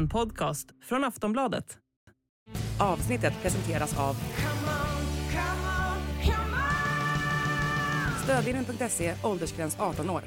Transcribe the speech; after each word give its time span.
En 0.00 0.08
podcast 0.08 0.68
från 0.82 1.04
Aftonbladet. 1.04 1.78
Avsnittet 2.78 3.42
presenteras 3.42 3.98
av 3.98 4.16
Stödvinnen.se, 8.24 9.14
åldersgräns 9.24 9.76
18 9.80 10.10
år. 10.10 10.22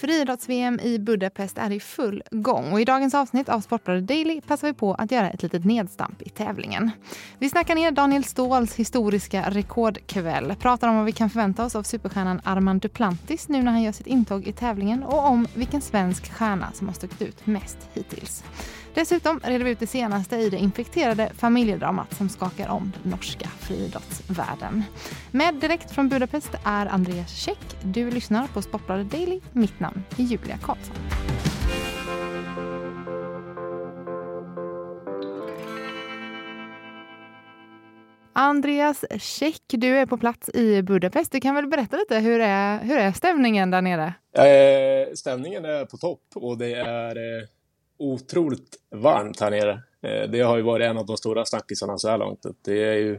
Friidrotts-VM 0.00 0.80
i 0.80 0.98
Budapest 0.98 1.58
är 1.58 1.70
i 1.70 1.80
full 1.80 2.22
gång 2.30 2.72
och 2.72 2.80
i 2.80 2.84
dagens 2.84 3.14
avsnitt 3.14 3.48
av 3.48 3.60
Sportbladet 3.60 4.06
Daily 4.06 4.40
passar 4.40 4.68
vi 4.68 4.74
på 4.74 4.94
att 4.94 5.10
göra 5.10 5.30
ett 5.30 5.42
litet 5.42 5.64
nedstamp 5.64 6.22
i 6.22 6.28
tävlingen. 6.28 6.90
Vi 7.38 7.48
snackar 7.48 7.74
ner 7.74 7.90
Daniel 7.90 8.24
Ståhls 8.24 8.74
historiska 8.74 9.50
rekordkväll, 9.50 10.54
pratar 10.60 10.88
om 10.88 10.96
vad 10.96 11.04
vi 11.04 11.12
kan 11.12 11.30
förvänta 11.30 11.64
oss 11.64 11.76
av 11.76 11.82
superstjärnan 11.82 12.40
Armand 12.44 12.80
Duplantis 12.80 13.48
nu 13.48 13.62
när 13.62 13.72
han 13.72 13.82
gör 13.82 13.92
sitt 13.92 14.06
intåg 14.06 14.46
i 14.46 14.52
tävlingen 14.52 15.02
och 15.02 15.26
om 15.26 15.46
vilken 15.54 15.80
svensk 15.80 16.32
stjärna 16.32 16.72
som 16.74 16.86
har 16.86 16.94
stuckit 16.94 17.22
ut 17.22 17.46
mest 17.46 17.78
hittills. 17.94 18.44
Dessutom 18.98 19.40
reder 19.44 19.64
vi 19.64 19.70
ut 19.70 19.80
det 19.80 19.86
senaste 19.86 20.36
i 20.36 20.50
det 20.50 20.56
infekterade 20.56 21.30
familjedramat 21.34 22.16
som 22.16 22.28
skakar 22.28 22.68
om 22.68 22.92
den 23.02 23.10
norska 23.10 23.48
friidrottsvärlden. 23.48 24.84
Med 25.30 25.54
direkt 25.54 25.90
från 25.90 26.08
Budapest 26.08 26.50
är 26.64 26.86
Andreas 26.86 27.36
Käck. 27.36 27.58
Du 27.82 28.10
lyssnar 28.10 28.46
på 28.46 28.62
Sportbladet 28.62 29.10
Daily. 29.10 29.40
Mitt 29.52 29.80
namn 29.80 30.04
är 30.18 30.22
Julia 30.22 30.58
Karlsson. 30.58 30.94
Andreas 38.32 39.04
Käck, 39.18 39.62
du 39.68 39.98
är 39.98 40.06
på 40.06 40.18
plats 40.18 40.48
i 40.54 40.82
Budapest. 40.82 41.32
Du 41.32 41.40
kan 41.40 41.54
väl 41.54 41.66
berätta 41.66 41.96
lite, 41.96 42.18
hur 42.18 42.40
är, 42.40 42.78
hur 42.78 42.98
är 42.98 43.12
stämningen 43.12 43.70
där 43.70 43.82
nere? 43.82 44.14
Eh, 44.32 45.14
stämningen 45.14 45.64
är 45.64 45.84
på 45.84 45.96
topp 45.96 46.22
och 46.34 46.58
det 46.58 46.74
är 46.74 47.16
eh, 47.16 47.48
otroligt 47.98 48.76
varmt 48.90 49.40
här 49.40 49.50
nere. 49.50 49.82
Eh, 50.02 50.30
det 50.30 50.40
har 50.40 50.56
ju 50.56 50.62
varit 50.62 50.84
en 50.84 50.98
av 50.98 51.06
de 51.06 51.16
stora 51.16 51.44
snackisarna 51.44 51.98
så 51.98 52.08
här 52.08 52.18
långt. 52.18 52.46
Det 52.64 52.84
är 52.84 52.96
ju 52.96 53.18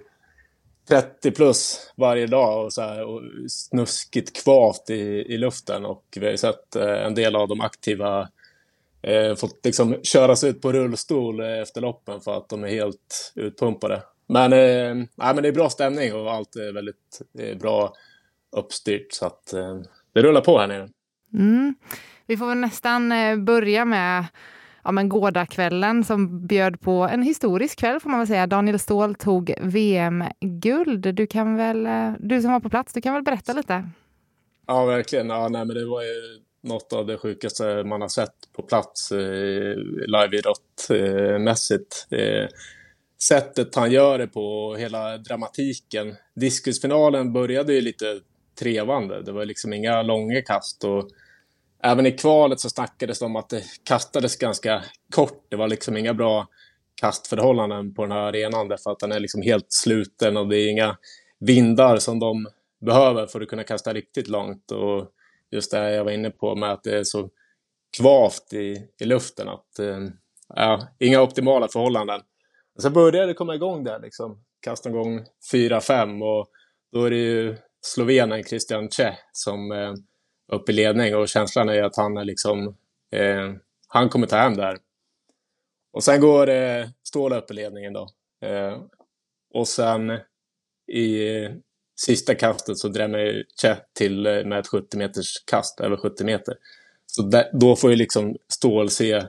30 0.89 1.31
plus 1.31 1.91
varje 1.95 2.27
dag 2.27 2.65
och, 2.65 2.73
så 2.73 2.81
här, 2.81 3.05
och 3.05 3.21
snuskigt 3.49 4.43
kvavt 4.43 4.89
i, 4.89 5.25
i 5.33 5.37
luften 5.37 5.85
och 5.85 6.03
vi 6.15 6.25
har 6.25 6.31
ju 6.31 6.37
sett 6.37 6.75
eh, 6.75 7.05
en 7.05 7.15
del 7.15 7.35
av 7.35 7.47
de 7.47 7.61
aktiva 7.61 8.29
eh, 9.01 9.35
fått 9.35 9.65
liksom 9.65 9.95
köras 10.03 10.43
ut 10.43 10.61
på 10.61 10.71
rullstol 10.71 11.39
eh, 11.39 11.59
efter 11.59 11.81
loppen 11.81 12.21
för 12.21 12.37
att 12.37 12.49
de 12.49 12.63
är 12.63 12.67
helt 12.67 13.33
utpumpade. 13.35 14.03
Men, 14.27 14.53
eh, 14.53 15.05
nej, 15.15 15.33
men 15.33 15.43
det 15.43 15.47
är 15.47 15.53
bra 15.53 15.69
stämning 15.69 16.13
och 16.13 16.31
allt 16.31 16.55
är 16.55 16.73
väldigt 16.73 17.21
är 17.39 17.55
bra 17.55 17.93
uppstyrt 18.51 19.13
så 19.13 19.25
att 19.25 19.53
eh, 19.53 19.79
det 20.13 20.21
rullar 20.21 20.41
på 20.41 20.59
här 20.59 20.67
nere. 20.67 20.89
Mm. 21.33 21.75
Vi 22.25 22.37
får 22.37 22.47
väl 22.47 22.57
nästan 22.57 23.13
börja 23.45 23.85
med 23.85 24.25
ja, 24.83 24.91
men 24.91 25.09
gårdakvällen 25.09 26.03
som 26.03 26.47
bjöd 26.47 26.81
på 26.81 26.91
en 26.91 27.23
historisk 27.23 27.79
kväll 27.79 27.99
får 27.99 28.09
man 28.09 28.19
väl 28.19 28.27
säga. 28.27 28.47
Daniel 28.47 28.79
Ståhl 28.79 29.15
tog 29.15 29.53
VM-guld. 29.61 31.15
Du, 31.15 31.27
kan 31.27 31.55
väl, 31.55 31.85
eh, 31.85 32.11
du 32.19 32.41
som 32.41 32.51
var 32.51 32.59
på 32.59 32.69
plats, 32.69 32.93
du 32.93 33.01
kan 33.01 33.13
väl 33.13 33.23
berätta 33.23 33.53
lite? 33.53 33.89
Ja, 34.67 34.85
verkligen. 34.85 35.29
Ja, 35.29 35.49
nej, 35.49 35.65
men 35.65 35.75
det 35.75 35.85
var 35.85 36.01
ju 36.01 36.39
något 36.61 36.93
av 36.93 37.05
det 37.05 37.17
sjukaste 37.17 37.83
man 37.83 38.01
har 38.01 38.07
sett 38.07 38.35
på 38.55 38.61
plats 38.61 39.11
eh, 39.11 39.75
liveidrottmässigt. 40.07 42.07
Eh, 42.11 42.19
eh, 42.19 42.47
sättet 43.21 43.75
han 43.75 43.91
gör 43.91 44.17
det 44.17 44.27
på, 44.27 44.45
och 44.45 44.79
hela 44.79 45.17
dramatiken. 45.17 46.15
Diskusfinalen 46.35 47.33
började 47.33 47.73
ju 47.73 47.81
lite 47.81 48.19
trevande. 48.59 49.21
Det 49.21 49.31
var 49.31 49.45
liksom 49.45 49.73
inga 49.73 50.01
långa 50.01 50.41
kast 50.41 50.83
och 50.83 51.09
även 51.83 52.05
i 52.05 52.11
kvalet 52.11 52.59
så 52.59 52.69
snackades 52.69 53.19
det 53.19 53.25
om 53.25 53.35
att 53.35 53.49
det 53.49 53.63
kastades 53.83 54.35
ganska 54.35 54.83
kort. 55.15 55.45
Det 55.49 55.55
var 55.55 55.67
liksom 55.67 55.97
inga 55.97 56.13
bra 56.13 56.47
kastförhållanden 57.01 57.93
på 57.93 58.01
den 58.01 58.11
här 58.11 58.19
arenan 58.19 58.67
därför 58.67 58.91
att 58.91 58.99
den 58.99 59.11
är 59.11 59.19
liksom 59.19 59.41
helt 59.41 59.67
sluten 59.69 60.37
och 60.37 60.47
det 60.47 60.57
är 60.57 60.69
inga 60.69 60.97
vindar 61.39 61.97
som 61.97 62.19
de 62.19 62.47
behöver 62.81 63.27
för 63.27 63.41
att 63.41 63.47
kunna 63.47 63.63
kasta 63.63 63.93
riktigt 63.93 64.27
långt. 64.27 64.71
Och 64.71 65.11
just 65.51 65.71
det 65.71 65.91
jag 65.91 66.03
var 66.03 66.11
inne 66.11 66.29
på 66.29 66.55
med 66.55 66.71
att 66.71 66.83
det 66.83 66.97
är 66.97 67.03
så 67.03 67.29
kvavt 67.97 68.53
i, 68.53 68.87
i 68.99 69.05
luften 69.05 69.49
att 69.49 69.79
eh, 69.79 69.99
ja, 70.55 70.87
inga 70.99 71.21
optimala 71.21 71.67
förhållanden. 71.67 72.21
Så 72.79 72.89
började 72.89 73.27
det 73.27 73.33
komma 73.33 73.55
igång 73.55 73.83
där 73.83 73.99
liksom. 73.99 74.43
Kasta 74.61 74.89
gång 74.89 75.25
4-5 75.53 76.23
och 76.23 76.47
då 76.91 77.03
är 77.03 77.09
det 77.09 77.17
ju 77.17 77.57
slovenen 77.81 78.43
Christian 78.43 78.89
Che 78.89 79.17
som 79.31 79.71
eh, 79.71 79.93
upp 80.49 80.69
i 80.69 80.73
ledning 80.73 81.15
och 81.15 81.29
känslan 81.29 81.69
är 81.69 81.83
att 81.83 81.95
han 81.95 82.17
är 82.17 82.25
liksom, 82.25 82.67
eh, 83.11 83.53
han 83.87 84.09
kommer 84.09 84.27
ta 84.27 84.37
hem 84.37 84.55
där. 84.55 84.77
Och 85.93 86.03
sen 86.03 86.21
går 86.21 86.49
eh, 86.49 86.87
Ståhl 87.03 87.33
upp 87.33 87.51
i 87.51 87.53
ledningen 87.53 87.93
då. 87.93 88.09
Eh, 88.45 88.81
och 89.53 89.67
sen 89.67 90.19
i 90.91 91.29
sista 91.99 92.35
kastet 92.35 92.77
så 92.77 92.87
drämmer 92.87 93.43
Chet 93.61 93.89
till 93.93 94.25
eh, 94.25 94.45
med 94.45 94.59
ett 94.59 94.67
70 94.67 94.97
meters 94.97 95.43
kast, 95.45 95.79
över 95.79 95.97
70 95.97 96.23
meter. 96.23 96.57
Så 97.05 97.21
där, 97.21 97.49
då 97.53 97.75
får 97.75 97.89
ju 97.89 97.95
liksom 97.95 98.35
Ståhl 98.53 98.89
se 98.89 99.23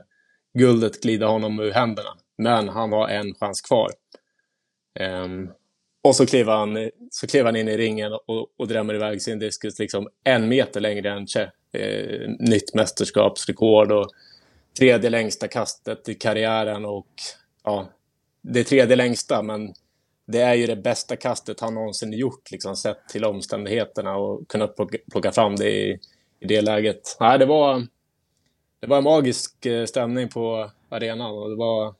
guldet 0.53 1.01
glida 1.01 1.27
honom 1.27 1.59
ur 1.59 1.71
händerna. 1.71 2.09
Men 2.37 2.69
han 2.69 2.91
har 2.91 3.07
en 3.07 3.33
chans 3.35 3.61
kvar. 3.61 3.89
Um, 4.99 5.51
och 6.01 6.15
så 6.15 6.25
klev 6.25 6.47
han, 6.47 6.89
så 7.11 7.27
klev 7.27 7.45
han 7.45 7.55
in 7.55 7.67
i 7.67 7.77
ringen 7.77 8.11
och, 8.13 8.47
och 8.57 8.67
drämmer 8.67 8.93
iväg 8.93 9.21
sin 9.21 9.39
diskus 9.39 9.79
liksom 9.79 10.07
en 10.23 10.47
meter 10.47 10.79
längre 10.79 11.11
än 11.11 11.27
Che. 11.27 11.51
Eh, 11.73 12.29
nytt 12.39 12.73
mästerskapsrekord 12.73 13.91
och 13.91 14.09
tredje 14.79 15.09
längsta 15.09 15.47
kastet 15.47 16.09
i 16.09 16.13
karriären 16.13 16.85
och 16.85 17.07
ja, 17.63 17.89
det 18.41 18.63
tredje 18.63 18.95
längsta 18.95 19.41
men 19.41 19.73
det 20.25 20.41
är 20.41 20.53
ju 20.53 20.67
det 20.67 20.75
bästa 20.75 21.15
kastet 21.15 21.59
han 21.59 21.73
någonsin 21.73 22.13
gjort, 22.13 22.51
liksom, 22.51 22.75
sett 22.75 23.09
till 23.09 23.25
omständigheterna 23.25 24.17
och 24.17 24.47
kunnat 24.47 24.75
plocka, 24.75 24.97
plocka 25.11 25.31
fram 25.31 25.55
det 25.55 25.69
i, 25.69 25.99
i 26.39 26.47
det 26.47 26.61
läget. 26.61 27.17
Nej, 27.19 27.39
det 27.39 27.45
var, 27.45 27.87
det 28.79 28.87
var 28.87 28.97
en 28.97 29.03
magisk 29.03 29.65
eh, 29.65 29.85
stämning 29.85 30.29
på 30.29 30.71
arenan 30.89 31.31
och 31.31 31.49
det 31.49 31.55
var 31.55 31.95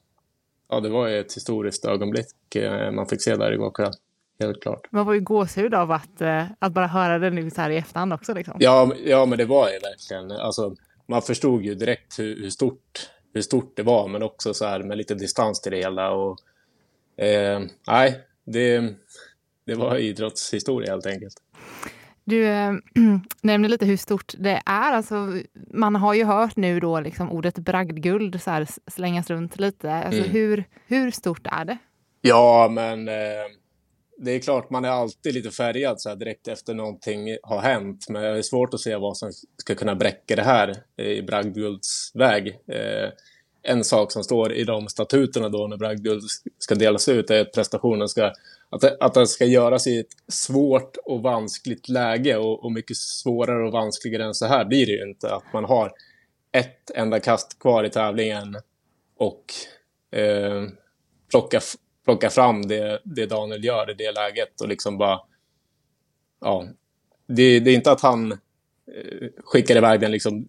ja, 0.71 0.79
det 0.79 0.89
var 0.89 1.09
ett 1.09 1.33
historiskt 1.35 1.85
ögonblick 1.85 2.55
eh, 2.55 2.91
man 2.91 3.07
fick 3.07 3.21
se 3.21 3.35
där 3.35 3.51
igår 3.51 3.71
kväll. 3.71 3.93
Helt 4.39 4.61
klart. 4.61 4.87
Man 4.91 5.05
var 5.05 5.13
ju 5.13 5.21
gåshud 5.21 5.73
av 5.73 5.91
att, 5.91 6.21
eh, 6.21 6.45
att 6.59 6.73
bara 6.73 6.87
höra 6.87 7.19
det 7.19 7.29
nu 7.29 7.49
så 7.49 7.61
här 7.61 7.69
i 7.69 7.77
efterhand 7.77 8.13
också. 8.13 8.33
Liksom. 8.33 8.53
Ja, 8.59 8.91
ja, 9.05 9.25
men 9.25 9.37
det 9.37 9.45
var 9.45 9.69
ju 9.69 9.79
verkligen. 9.79 10.31
Alltså, 10.31 10.75
man 11.07 11.21
förstod 11.21 11.65
ju 11.65 11.75
direkt 11.75 12.19
hur, 12.19 12.35
hur, 12.41 12.49
stort, 12.49 13.09
hur 13.33 13.41
stort 13.41 13.73
det 13.75 13.83
var, 13.83 14.07
men 14.07 14.23
också 14.23 14.53
så 14.53 14.65
här 14.65 14.83
med 14.83 14.97
lite 14.97 15.15
distans 15.15 15.61
till 15.61 15.71
det 15.71 15.77
hela. 15.77 16.11
Och, 16.11 16.37
eh, 17.23 17.61
nej, 17.87 18.19
det, 18.45 18.93
det 19.65 19.75
var 19.75 19.97
idrottshistoria 19.97 20.91
helt 20.91 21.05
enkelt. 21.05 21.33
Du 22.23 22.45
äh, 22.47 22.73
nämnde 23.41 23.69
lite 23.69 23.85
hur 23.85 23.97
stort 23.97 24.33
det 24.37 24.61
är. 24.65 24.93
Alltså, 24.93 25.41
man 25.73 25.95
har 25.95 26.13
ju 26.13 26.23
hört 26.23 26.55
nu 26.55 26.79
då 26.79 26.99
liksom 26.99 27.31
ordet 27.31 27.59
bragdguld 27.59 28.41
så 28.41 28.51
här, 28.51 28.67
slängas 28.87 29.29
runt 29.29 29.59
lite. 29.59 29.93
Alltså, 29.93 30.21
mm. 30.21 30.31
hur, 30.31 30.63
hur 30.87 31.11
stort 31.11 31.47
är 31.47 31.65
det? 31.65 31.77
Ja, 32.21 32.69
men 32.71 33.07
eh, 33.07 33.47
det 34.17 34.31
är 34.31 34.39
klart 34.39 34.69
man 34.69 34.85
är 34.85 34.89
alltid 34.89 35.33
lite 35.33 35.51
färgad 35.51 36.01
så 36.01 36.09
här, 36.09 36.15
direkt 36.15 36.47
efter 36.47 36.73
någonting 36.73 37.37
har 37.43 37.59
hänt. 37.59 38.05
Men 38.09 38.21
det 38.21 38.27
är 38.27 38.41
svårt 38.41 38.73
att 38.73 38.79
se 38.79 38.95
vad 38.95 39.17
som 39.17 39.31
ska 39.57 39.75
kunna 39.75 39.95
bräcka 39.95 40.35
det 40.35 40.43
här 40.43 40.75
i 40.97 41.21
bragdgulds 41.21 42.11
väg. 42.15 42.47
Eh, 42.47 43.09
en 43.63 43.83
sak 43.83 44.11
som 44.11 44.23
står 44.23 44.53
i 44.53 44.63
de 44.63 44.87
statuterna 44.87 45.49
då 45.49 45.67
när 45.67 45.77
bragdguld 45.77 46.23
ska 46.59 46.75
delas 46.75 47.09
ut 47.09 47.29
är 47.29 47.41
att 47.41 47.53
prestationen 47.53 48.09
ska 48.09 48.33
att 48.69 48.81
det, 48.81 48.97
att 48.99 49.13
det 49.13 49.27
ska 49.27 49.45
göras 49.45 49.87
i 49.87 49.99
ett 49.99 50.13
svårt 50.27 50.97
och 51.05 51.21
vanskligt 51.21 51.89
läge 51.89 52.37
och, 52.37 52.63
och, 52.63 52.71
mycket 52.71 52.97
svårare 52.97 53.67
och 53.67 53.71
vanskligare 53.71 54.23
än 54.23 54.33
så 54.33 54.45
här 54.45 54.65
blir 54.65 54.85
det 54.85 54.91
ju 54.91 55.09
inte. 55.09 55.33
Att 55.33 55.53
man 55.53 55.65
har 55.65 55.93
ett 56.51 56.91
enda 56.95 57.19
kast 57.19 57.59
kvar 57.59 57.83
i 57.83 57.89
tävlingen 57.89 58.57
och 59.17 59.45
eh, 60.19 60.63
plocka, 61.29 61.61
plocka 62.05 62.29
fram 62.29 62.67
det, 62.67 63.01
det 63.03 63.25
Daniel 63.25 63.63
gör 63.63 63.91
i 63.91 63.93
det 63.93 64.11
läget 64.11 64.61
och 64.61 64.67
liksom 64.67 64.97
bara... 64.97 65.19
Ja, 66.41 66.67
det, 67.27 67.59
det 67.59 67.71
är 67.71 67.75
inte 67.75 67.91
att 67.91 68.01
han 68.01 68.31
eh, 68.31 68.37
skickar 69.43 69.75
iväg 69.75 69.99
den 69.99 70.11
liksom 70.11 70.47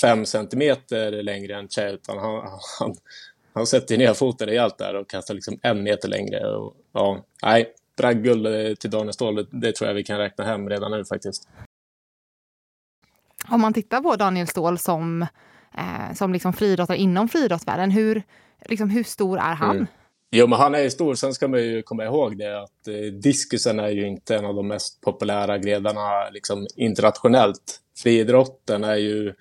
fem 0.00 0.26
centimeter 0.26 1.22
längre 1.22 1.54
än 1.54 1.68
Che, 1.68 1.90
utan 1.90 2.18
han, 2.18 2.42
han, 2.78 2.94
han 3.54 3.66
sätter 3.66 3.98
ner 3.98 4.14
foten 4.14 4.48
rejält 4.48 4.78
där 4.78 4.94
och 4.94 5.10
kastar 5.10 5.34
liksom 5.34 5.58
en 5.62 5.82
meter 5.82 6.08
längre. 6.08 6.56
Och, 6.56 6.76
ja, 6.92 7.24
nej, 7.42 7.74
bragdguld 7.96 8.78
till 8.78 8.90
Daniel 8.90 9.12
Ståhl, 9.12 9.34
det, 9.34 9.46
det 9.50 9.72
tror 9.72 9.88
jag 9.88 9.94
vi 9.94 10.04
kan 10.04 10.18
räkna 10.18 10.44
hem 10.44 10.68
redan 10.68 10.90
nu 10.90 11.04
faktiskt. 11.04 11.48
Om 13.48 13.60
man 13.60 13.72
tittar 13.72 14.00
på 14.00 14.16
Daniel 14.16 14.46
Ståhl 14.46 14.78
som, 14.78 15.22
eh, 15.74 16.14
som 16.14 16.32
liksom 16.32 16.52
friidrottare 16.52 16.98
inom 16.98 17.28
friidrottsvärlden, 17.28 17.90
hur, 17.90 18.22
liksom, 18.64 18.90
hur 18.90 19.04
stor 19.04 19.38
är 19.38 19.54
han? 19.54 19.76
Mm. 19.76 19.86
Jo, 20.30 20.46
men 20.46 20.58
han 20.58 20.74
är 20.74 20.78
ju 20.78 20.90
stor. 20.90 21.14
Sen 21.14 21.34
ska 21.34 21.48
man 21.48 21.60
ju 21.60 21.82
komma 21.82 22.04
ihåg 22.04 22.38
det 22.38 22.62
att 22.62 22.88
eh, 22.88 23.12
diskusen 23.22 23.80
är 23.80 23.88
ju 23.88 24.06
inte 24.06 24.36
en 24.36 24.44
av 24.44 24.54
de 24.54 24.68
mest 24.68 25.00
populära 25.00 25.58
grenarna 25.58 26.30
liksom, 26.30 26.66
internationellt. 26.76 27.80
Friidrotten 27.96 28.84
är 28.84 28.96
ju 28.96 29.34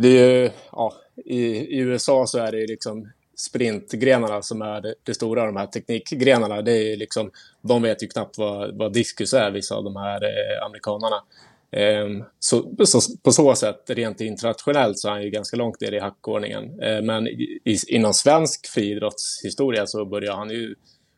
det 0.00 0.08
är 0.08 0.42
ju, 0.42 0.50
ja, 0.72 0.92
i, 1.24 1.40
i, 1.46 1.78
USA 1.78 2.26
så 2.26 2.38
är 2.38 2.52
det 2.52 2.66
liksom 2.66 3.10
sprintgrenarna 3.36 4.42
som 4.42 4.62
är 4.62 4.80
det, 4.80 4.94
det, 5.02 5.14
stora, 5.14 5.46
de 5.46 5.56
här 5.56 5.66
teknikgrenarna. 5.66 6.62
Det 6.62 6.72
är 6.72 6.96
liksom, 6.96 7.30
de 7.62 7.82
vet 7.82 8.02
ju 8.02 8.06
knappt 8.06 8.38
vad, 8.38 8.78
vad 8.78 8.92
diskus 8.92 9.34
är, 9.34 9.50
vissa 9.50 9.74
av 9.74 9.84
de 9.84 9.96
här 9.96 10.24
eh, 10.24 10.66
amerikanarna. 10.66 11.22
Eh, 11.70 12.24
så, 12.38 12.86
så, 12.86 13.16
på 13.22 13.32
så 13.32 13.54
sätt, 13.54 13.82
rent 13.86 14.20
internationellt, 14.20 14.98
så 14.98 15.08
är 15.08 15.12
han 15.12 15.22
ju 15.22 15.30
ganska 15.30 15.56
långt 15.56 15.80
ner 15.80 15.92
i 15.92 15.98
hackordningen. 15.98 16.80
Eh, 16.80 17.02
men 17.02 17.28
i, 17.28 17.78
inom 17.88 18.14
svensk 18.14 18.66
friidrottshistoria 18.66 19.86
så 19.86 20.04
börjar 20.04 20.34
han 20.34 20.50
ju 20.50 20.74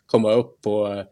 komma 0.06 0.32
upp 0.32 0.62
på 0.62 1.04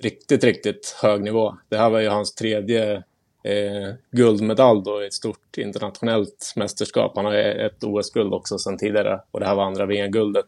riktigt, 0.00 0.44
riktigt 0.44 0.96
hög 1.02 1.22
nivå. 1.22 1.56
Det 1.68 1.76
här 1.76 1.90
var 1.90 2.00
ju 2.00 2.08
hans 2.08 2.34
tredje 2.34 3.02
eh, 3.46 3.94
guldmedalj 4.10 4.82
då 4.84 5.02
i 5.02 5.06
ett 5.06 5.12
stort 5.12 5.58
internationellt 5.58 6.52
mästerskap. 6.56 7.12
Han 7.16 7.24
har 7.24 7.34
ett 7.34 7.84
OS-guld 7.84 8.34
också 8.34 8.58
sedan 8.58 8.78
tidigare 8.78 9.20
och 9.30 9.40
det 9.40 9.46
här 9.46 9.54
var 9.54 9.64
andra 9.64 9.86
VM-guldet. 9.86 10.46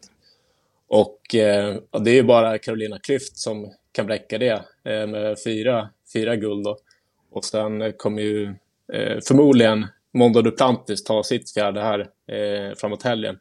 Och 0.87 1.35
eh, 1.35 1.75
det 1.99 2.11
är 2.11 2.15
ju 2.15 2.23
bara 2.23 2.57
Carolina 2.57 2.97
Klüft 2.97 3.35
som 3.35 3.73
kan 3.91 4.05
bräcka 4.05 4.37
det 4.37 4.63
eh, 4.83 5.07
med 5.07 5.37
fyra, 5.43 5.89
fyra 6.13 6.35
guld. 6.35 6.63
Då. 6.63 6.77
Och 7.31 7.45
sen 7.45 7.93
kommer 7.97 8.21
ju 8.21 8.43
eh, 8.93 9.19
förmodligen 9.27 9.87
Mondo 10.13 10.41
Duplantis 10.41 11.03
ta 11.03 11.23
sitt 11.23 11.53
fjärde 11.53 11.81
här 11.81 11.99
eh, 12.27 12.75
framåt 12.75 13.03
helgen. 13.03 13.37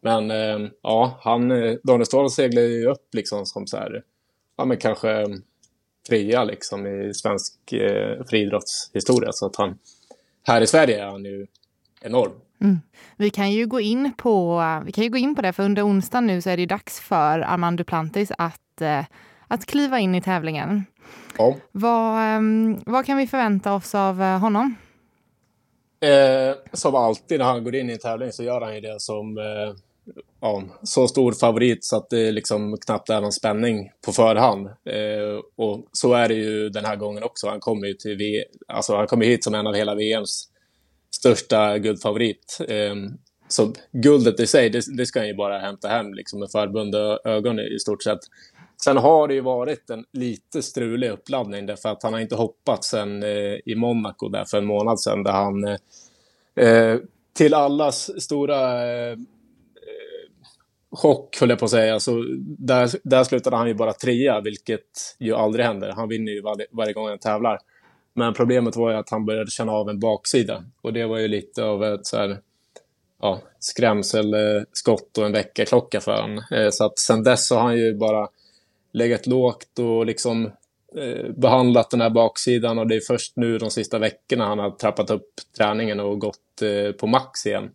Men 0.00 0.30
eh, 0.30 0.70
ja, 0.82 1.18
han, 1.20 1.50
eh, 1.50 1.76
Daniel 1.82 2.06
Ståhl 2.06 2.30
seglar 2.30 2.62
ju 2.62 2.86
upp 2.86 3.14
liksom 3.14 3.46
som 3.46 3.66
så 3.66 3.76
här, 3.76 4.02
ja 4.56 4.64
men 4.64 4.76
kanske 4.76 5.26
trea 6.08 6.44
liksom 6.44 6.86
i 6.86 7.14
svensk 7.14 7.72
eh, 7.72 8.24
friidrottshistoria. 8.24 9.32
Så 9.32 9.46
att 9.46 9.56
han, 9.56 9.78
här 10.46 10.60
i 10.60 10.66
Sverige 10.66 11.02
är 11.02 11.06
han 11.06 11.24
ju 11.24 11.46
enorm. 12.00 12.32
Mm. 12.60 12.80
Vi 13.16 13.30
kan 13.30 13.52
ju 13.52 13.66
gå 13.66 13.80
in 13.80 14.12
på, 14.16 14.62
vi 14.86 14.92
kan 14.92 15.04
ju 15.04 15.10
gå 15.10 15.16
in 15.16 15.34
på 15.34 15.42
det, 15.42 15.52
för 15.52 15.62
under 15.62 15.86
onsdagen 15.86 16.26
nu 16.26 16.42
så 16.42 16.50
är 16.50 16.56
det 16.56 16.66
dags 16.66 17.00
för 17.00 17.40
Armand 17.40 17.78
Duplantis 17.78 18.32
att, 18.38 18.80
eh, 18.80 19.04
att 19.48 19.66
kliva 19.66 19.98
in 19.98 20.14
i 20.14 20.22
tävlingen. 20.22 20.84
Ja. 21.38 21.56
Vad, 21.72 22.36
um, 22.38 22.80
vad 22.86 23.06
kan 23.06 23.16
vi 23.16 23.26
förvänta 23.26 23.74
oss 23.74 23.94
av 23.94 24.20
uh, 24.20 24.38
honom? 24.38 24.74
Eh, 26.00 26.54
som 26.72 26.94
alltid 26.94 27.38
när 27.38 27.46
han 27.46 27.64
går 27.64 27.74
in 27.74 27.90
i 27.90 27.92
en 27.92 27.98
tävling 27.98 28.32
så 28.32 28.42
gör 28.42 28.60
han 28.60 28.74
ju 28.74 28.80
det 28.80 29.00
som 29.00 29.38
eh, 29.38 29.74
ja, 30.40 30.62
så 30.82 31.08
stor 31.08 31.32
favorit 31.32 31.84
så 31.84 31.96
att 31.96 32.10
det 32.10 32.32
liksom 32.32 32.76
knappt 32.86 33.10
är 33.10 33.20
någon 33.20 33.32
spänning 33.32 33.90
på 34.06 34.12
förhand. 34.12 34.66
Eh, 34.66 35.40
och 35.56 35.86
så 35.92 36.12
är 36.12 36.28
det 36.28 36.34
ju 36.34 36.68
den 36.68 36.84
här 36.84 36.96
gången 36.96 37.22
också. 37.22 37.48
Han 37.48 37.60
kommer 37.60 37.86
ju 37.86 37.94
till 37.94 38.16
v 38.16 38.44
alltså, 38.68 38.96
han 38.96 39.06
kommer 39.06 39.26
hit 39.26 39.44
som 39.44 39.54
en 39.54 39.66
av 39.66 39.74
hela 39.74 39.94
VMs 39.94 40.48
största 41.10 41.78
guldfavorit. 41.78 42.58
Eh, 42.68 42.94
så 43.48 43.72
guldet 43.92 44.40
i 44.40 44.46
sig, 44.46 44.70
det, 44.70 44.84
det, 44.96 45.06
ska 45.06 45.20
han 45.20 45.28
ju 45.28 45.34
bara 45.34 45.58
hämta 45.58 45.88
hem 45.88 46.14
liksom 46.14 46.40
med 46.40 46.50
förbundna 46.50 47.18
ögon 47.24 47.60
i 47.60 47.78
stort 47.78 48.02
sett. 48.02 48.20
Sen 48.84 48.96
har 48.96 49.28
det 49.28 49.34
ju 49.34 49.40
varit 49.40 49.90
en 49.90 50.04
lite 50.12 50.62
strulig 50.62 51.10
uppladdning 51.10 51.66
därför 51.66 51.88
att 51.88 52.02
han 52.02 52.12
har 52.12 52.20
inte 52.20 52.36
hoppat 52.36 52.84
sen 52.84 53.22
eh, 53.22 53.58
i 53.66 53.74
Monaco 53.76 54.28
där 54.28 54.44
för 54.44 54.58
en 54.58 54.64
månad 54.64 55.00
sedan 55.00 55.22
där 55.22 55.32
han 55.32 55.64
eh, 55.64 56.66
eh, 56.66 56.98
till 57.32 57.54
allas 57.54 58.22
stora 58.22 58.90
eh, 58.90 59.16
chock, 60.90 61.40
höll 61.40 61.50
jag 61.50 61.58
på 61.58 61.64
att 61.64 61.70
säga. 61.70 62.00
Så 62.00 62.24
där, 62.58 62.90
där 63.02 63.24
slutade 63.24 63.56
han 63.56 63.68
ju 63.68 63.74
bara 63.74 63.92
trea, 63.92 64.40
vilket 64.40 65.16
ju 65.18 65.34
aldrig 65.34 65.66
händer. 65.66 65.92
Han 65.92 66.08
vinner 66.08 66.32
ju 66.32 66.40
varje, 66.40 66.66
varje 66.70 66.92
gång 66.92 67.08
han 67.08 67.18
tävlar. 67.18 67.58
Men 68.14 68.34
problemet 68.34 68.76
var 68.76 68.90
ju 68.90 68.96
att 68.96 69.10
han 69.10 69.26
började 69.26 69.50
känna 69.50 69.72
av 69.72 69.88
en 69.88 69.98
baksida. 69.98 70.64
Och 70.82 70.92
det 70.92 71.06
var 71.06 71.18
ju 71.18 71.28
lite 71.28 71.64
av 71.64 71.84
ett 71.84 72.06
så 72.06 72.16
här, 72.16 72.38
ja, 73.20 73.40
skrämselskott 73.58 75.18
och 75.18 75.26
en 75.26 75.32
väckarklocka 75.32 76.00
för 76.00 76.22
honom. 76.22 76.42
Eh, 76.50 76.68
så 76.70 76.84
att 76.84 76.98
sen 76.98 77.22
dess 77.22 77.50
har 77.50 77.60
han 77.60 77.76
ju 77.76 77.94
bara 77.94 78.28
legat 78.92 79.26
lågt 79.26 79.78
och 79.78 80.06
liksom 80.06 80.46
eh, 80.96 81.30
behandlat 81.36 81.90
den 81.90 82.00
här 82.00 82.10
baksidan. 82.10 82.78
Och 82.78 82.86
det 82.86 82.96
är 82.96 83.00
först 83.00 83.36
nu 83.36 83.58
de 83.58 83.70
sista 83.70 83.98
veckorna 83.98 84.46
han 84.46 84.58
har 84.58 84.70
trappat 84.70 85.10
upp 85.10 85.30
träningen 85.56 86.00
och 86.00 86.18
gått 86.18 86.62
eh, 86.62 86.92
på 86.92 87.06
max 87.06 87.46
igen. 87.46 87.70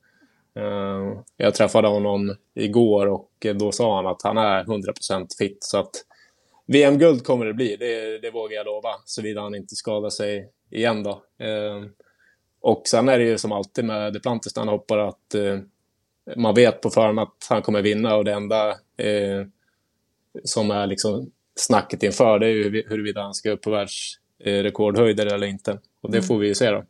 Eh, 0.55 1.21
jag 1.37 1.55
träffade 1.55 1.87
honom 1.87 2.35
igår 2.55 3.07
och 3.07 3.45
då 3.55 3.71
sa 3.71 3.95
han 3.95 4.07
att 4.07 4.21
han 4.23 4.37
är 4.37 4.63
100% 4.63 5.27
fit. 5.37 5.57
Så 5.59 5.77
att 5.77 5.91
VM-guld 6.65 7.23
kommer 7.23 7.45
det 7.45 7.53
bli, 7.53 7.75
det, 7.75 8.19
det 8.19 8.31
vågar 8.31 8.55
jag 8.55 8.65
lova. 8.65 8.89
Såvida 9.05 9.41
han 9.41 9.55
inte 9.55 9.75
skadar 9.75 10.09
sig 10.09 10.49
igen 10.71 11.03
då. 11.03 11.11
Eh, 11.45 11.83
och 12.61 12.81
sen 12.85 13.09
är 13.09 13.19
det 13.19 13.25
ju 13.25 13.37
som 13.37 13.51
alltid 13.51 13.85
med 13.85 14.13
Duplantis 14.13 14.55
när 14.55 14.61
han 14.61 14.73
hoppar 14.73 14.97
att 14.97 15.35
eh, 15.35 15.59
man 16.35 16.55
vet 16.55 16.81
på 16.81 16.89
förhand 16.89 17.19
att 17.19 17.47
han 17.49 17.61
kommer 17.61 17.81
vinna 17.81 18.15
och 18.15 18.25
det 18.25 18.33
enda 18.33 18.75
som 20.43 20.71
är 20.71 20.87
liksom 20.87 21.31
snacket 21.55 22.03
inför 22.03 22.39
det 22.39 22.45
är 22.45 22.49
ju 22.49 22.83
huruvida 22.87 23.21
han 23.21 23.33
ska 23.33 23.51
upp 23.51 23.61
på 23.61 23.71
världsrekordhöjder 23.71 25.25
eller 25.25 25.47
inte. 25.47 25.79
Och 26.01 26.11
det 26.11 26.17
mm. 26.17 26.27
får 26.27 26.37
vi 26.37 26.47
ju 26.47 26.55
se 26.55 26.71
då. 26.71 26.83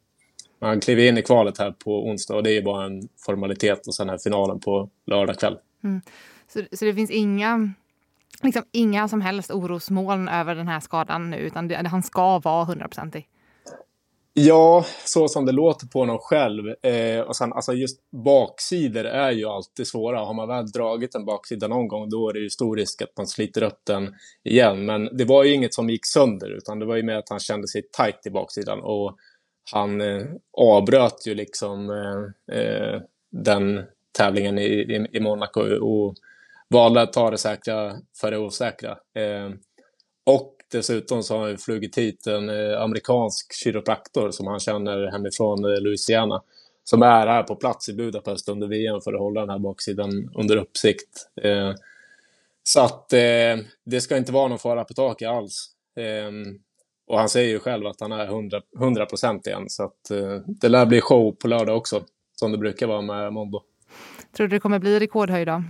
Han 0.63 0.79
kliver 0.79 1.03
in 1.03 1.17
i 1.17 1.21
kvalet 1.21 1.57
här 1.57 1.71
på 1.71 2.07
onsdag 2.07 2.35
och 2.35 2.43
det 2.43 2.57
är 2.57 2.61
bara 2.61 2.85
en 2.85 3.07
formalitet 3.25 3.87
och 3.87 3.95
sen 3.95 4.09
är 4.09 4.17
finalen 4.17 4.59
på 4.59 4.89
lördag 5.05 5.39
kväll. 5.39 5.57
Mm. 5.83 6.01
Så, 6.47 6.61
så 6.71 6.85
det 6.85 6.93
finns 6.93 7.11
inga, 7.11 7.73
liksom 8.43 8.63
inga 8.71 9.07
som 9.07 9.21
helst 9.21 9.51
orosmoln 9.51 10.27
över 10.27 10.55
den 10.55 10.67
här 10.67 10.79
skadan 10.79 11.29
nu 11.29 11.37
utan 11.37 11.67
det, 11.67 11.87
han 11.87 12.03
ska 12.03 12.39
vara 12.39 12.65
hundraprocentig? 12.65 13.27
Ja, 14.35 14.85
så 15.05 15.27
som 15.27 15.45
det 15.45 15.51
låter 15.51 15.87
på 15.87 15.99
honom 15.99 16.17
själv. 16.21 16.67
Eh, 16.81 17.21
och 17.21 17.35
sen, 17.35 17.53
alltså 17.53 17.73
just 17.73 17.99
baksidor 18.11 19.05
är 19.05 19.31
ju 19.31 19.45
alltid 19.45 19.87
svåra. 19.87 20.19
Har 20.19 20.33
man 20.33 20.47
väl 20.47 20.71
dragit 20.71 21.15
en 21.15 21.25
baksida 21.25 21.67
någon 21.67 21.87
gång 21.87 22.09
då 22.09 22.29
är 22.29 22.33
det 22.33 22.39
ju 22.39 22.49
stor 22.49 22.75
risk 22.75 23.01
att 23.01 23.17
man 23.17 23.27
sliter 23.27 23.63
upp 23.63 23.79
den 23.83 24.15
igen. 24.43 24.85
Men 24.85 25.17
det 25.17 25.25
var 25.25 25.43
ju 25.43 25.53
inget 25.53 25.73
som 25.73 25.89
gick 25.89 26.05
sönder 26.05 26.49
utan 26.49 26.79
det 26.79 26.85
var 26.85 26.95
ju 26.95 27.03
mer 27.03 27.15
att 27.15 27.29
han 27.29 27.39
kände 27.39 27.67
sig 27.67 27.81
tight 27.81 28.25
i 28.25 28.29
baksidan. 28.29 28.79
Och 28.79 29.17
han 29.71 30.01
eh, 30.01 30.23
avbröt 30.57 31.27
ju 31.27 31.35
liksom 31.35 31.89
eh, 31.89 32.57
eh, 32.59 33.01
den 33.29 33.83
tävlingen 34.17 34.59
i, 34.59 34.63
i, 34.63 35.07
i, 35.11 35.19
Monaco 35.19 35.61
och 35.61 36.15
valde 36.67 37.01
att 37.01 37.13
ta 37.13 37.31
det 37.31 37.37
säkra 37.37 37.93
för 38.21 38.31
det 38.31 38.37
osäkra. 38.37 38.91
Eh, 38.91 39.49
och 40.23 40.55
dessutom 40.71 41.23
så 41.23 41.37
har 41.37 41.47
han 41.47 41.57
flugit 41.57 41.97
hit 41.97 42.27
en 42.27 42.49
eh, 42.49 42.81
amerikansk 42.81 43.53
kiropraktor 43.53 44.31
som 44.31 44.47
han 44.47 44.59
känner 44.59 45.11
hemifrån 45.11 45.65
eh, 45.65 45.81
Louisiana 45.81 46.41
som 46.83 47.01
är 47.01 47.27
här 47.27 47.43
på 47.43 47.55
plats 47.55 47.89
i 47.89 47.93
Budapest 47.93 48.49
under 48.49 48.67
VM 48.67 49.01
för 49.01 49.13
att 49.13 49.19
hålla 49.19 49.41
den 49.41 49.49
här 49.49 49.59
baksidan 49.59 50.31
under 50.35 50.57
uppsikt. 50.57 51.29
Eh, 51.41 51.73
så 52.63 52.81
att 52.81 53.13
eh, 53.13 53.57
det 53.83 54.01
ska 54.01 54.17
inte 54.17 54.31
vara 54.31 54.47
någon 54.47 54.59
fara 54.59 54.83
på 54.83 54.93
taket 54.93 55.29
alls. 55.29 55.69
Eh, 55.95 56.31
och 57.13 57.19
han 57.19 57.29
säger 57.29 57.49
ju 57.49 57.59
själv 57.59 57.87
att 57.87 58.01
han 58.01 58.11
är 58.11 58.25
100 58.77 59.05
procent 59.05 59.47
igen. 59.47 59.69
Så 59.69 59.83
att, 59.83 60.11
eh, 60.11 60.39
det 60.45 60.69
lär 60.69 60.85
bli 60.85 61.01
show 61.01 61.31
på 61.31 61.47
lördag 61.47 61.77
också. 61.77 62.03
Som 62.35 62.51
det 62.51 62.57
brukar 62.57 62.87
vara 62.87 63.01
med 63.01 63.33
Mondo. 63.33 63.61
Tror 64.37 64.47
du 64.47 64.55
det 64.55 64.59
kommer 64.59 64.79
bli 64.79 64.99
rekordhöjd 64.99 65.47
då? 65.47 65.63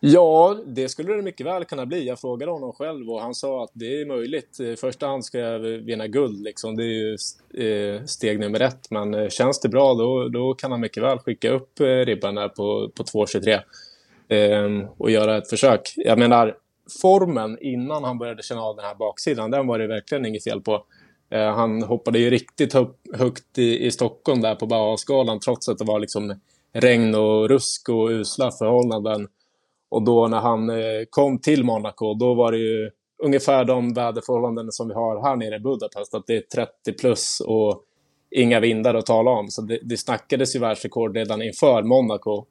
Ja, 0.00 0.56
det 0.66 0.88
skulle 0.88 1.12
det 1.12 1.22
mycket 1.22 1.46
väl 1.46 1.64
kunna 1.64 1.86
bli. 1.86 2.06
Jag 2.06 2.20
frågade 2.20 2.52
honom 2.52 2.72
själv 2.72 3.10
och 3.10 3.20
han 3.20 3.34
sa 3.34 3.64
att 3.64 3.70
det 3.72 4.00
är 4.00 4.06
möjligt. 4.06 4.60
I 4.60 4.76
första 4.76 5.06
hand 5.06 5.24
ska 5.24 5.38
jag 5.38 5.58
vinna 5.58 6.06
guld, 6.06 6.42
liksom. 6.44 6.76
det 6.76 6.84
är 6.84 6.86
ju 6.86 7.16
eh, 7.54 8.04
steg 8.04 8.40
nummer 8.40 8.60
ett. 8.60 8.90
Men 8.90 9.14
eh, 9.14 9.28
känns 9.28 9.60
det 9.60 9.68
bra, 9.68 9.94
då, 9.94 10.28
då 10.28 10.54
kan 10.54 10.70
han 10.70 10.80
mycket 10.80 11.02
väl 11.02 11.18
skicka 11.18 11.50
upp 11.50 11.80
ribban 11.80 12.34
där 12.34 12.48
på, 12.48 12.90
på 12.94 13.02
2,23 13.02 13.60
eh, 14.28 14.88
och 14.96 15.10
göra 15.10 15.36
ett 15.36 15.50
försök. 15.50 15.92
Jag 15.96 16.18
menar, 16.18 16.56
formen 17.02 17.58
innan 17.60 18.04
han 18.04 18.18
började 18.18 18.42
känna 18.42 18.62
av 18.62 18.76
den 18.76 18.84
här 18.84 18.94
baksidan, 18.94 19.50
den 19.50 19.66
var 19.66 19.78
det 19.78 19.86
verkligen 19.86 20.26
inget 20.26 20.44
fel 20.44 20.60
på. 20.60 20.84
Eh, 21.30 21.54
han 21.54 21.82
hoppade 21.82 22.18
ju 22.18 22.30
riktigt 22.30 22.74
högt 23.14 23.58
i, 23.58 23.86
i 23.86 23.90
Stockholm 23.90 24.40
där 24.40 24.54
på 24.54 24.66
Bauhausgalan 24.66 25.40
trots 25.40 25.68
att 25.68 25.78
det 25.78 25.84
var 25.84 26.00
liksom 26.00 26.40
regn 26.72 27.14
och 27.14 27.48
rusk 27.48 27.88
och 27.88 28.08
usla 28.08 28.50
förhållanden. 28.50 29.28
Och 29.90 30.02
då 30.02 30.28
när 30.28 30.40
han 30.40 30.70
eh, 30.70 31.04
kom 31.10 31.38
till 31.38 31.64
Monaco, 31.64 32.14
då 32.14 32.34
var 32.34 32.52
det 32.52 32.58
ju 32.58 32.90
ungefär 33.24 33.64
de 33.64 33.94
väderförhållanden 33.94 34.72
som 34.72 34.88
vi 34.88 34.94
har 34.94 35.22
här 35.22 35.36
nere 35.36 35.56
i 35.56 35.60
Budapest, 35.60 36.14
att 36.14 36.26
det 36.26 36.36
är 36.36 36.40
30 36.40 36.92
plus 36.92 37.40
och 37.46 37.84
inga 38.30 38.60
vindar 38.60 38.94
att 38.94 39.06
tala 39.06 39.30
om. 39.30 39.48
Så 39.48 39.62
det, 39.62 39.78
det 39.82 39.96
snackades 39.96 40.56
ju 40.56 40.60
världsrekord 40.60 41.16
redan 41.16 41.42
inför 41.42 41.82
Monaco. 41.82 42.46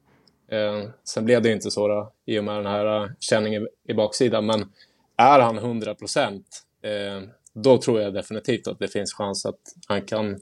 Eh, 0.48 0.90
sen 1.04 1.24
blev 1.24 1.42
det 1.42 1.52
inte 1.52 1.70
så 1.70 1.88
då, 1.88 2.12
i 2.26 2.38
och 2.38 2.44
med 2.44 2.54
den 2.54 2.66
här 2.66 3.02
uh, 3.02 3.10
känningen 3.20 3.68
i 3.88 3.94
baksidan. 3.94 4.46
Men 4.46 4.72
är 5.16 5.40
han 5.40 5.58
100 5.58 5.94
procent, 5.94 6.46
eh, 6.82 7.28
då 7.52 7.78
tror 7.78 8.00
jag 8.00 8.14
definitivt 8.14 8.66
att 8.68 8.78
det 8.78 8.88
finns 8.88 9.14
chans 9.14 9.46
att 9.46 9.60
han 9.88 10.02
kan 10.02 10.40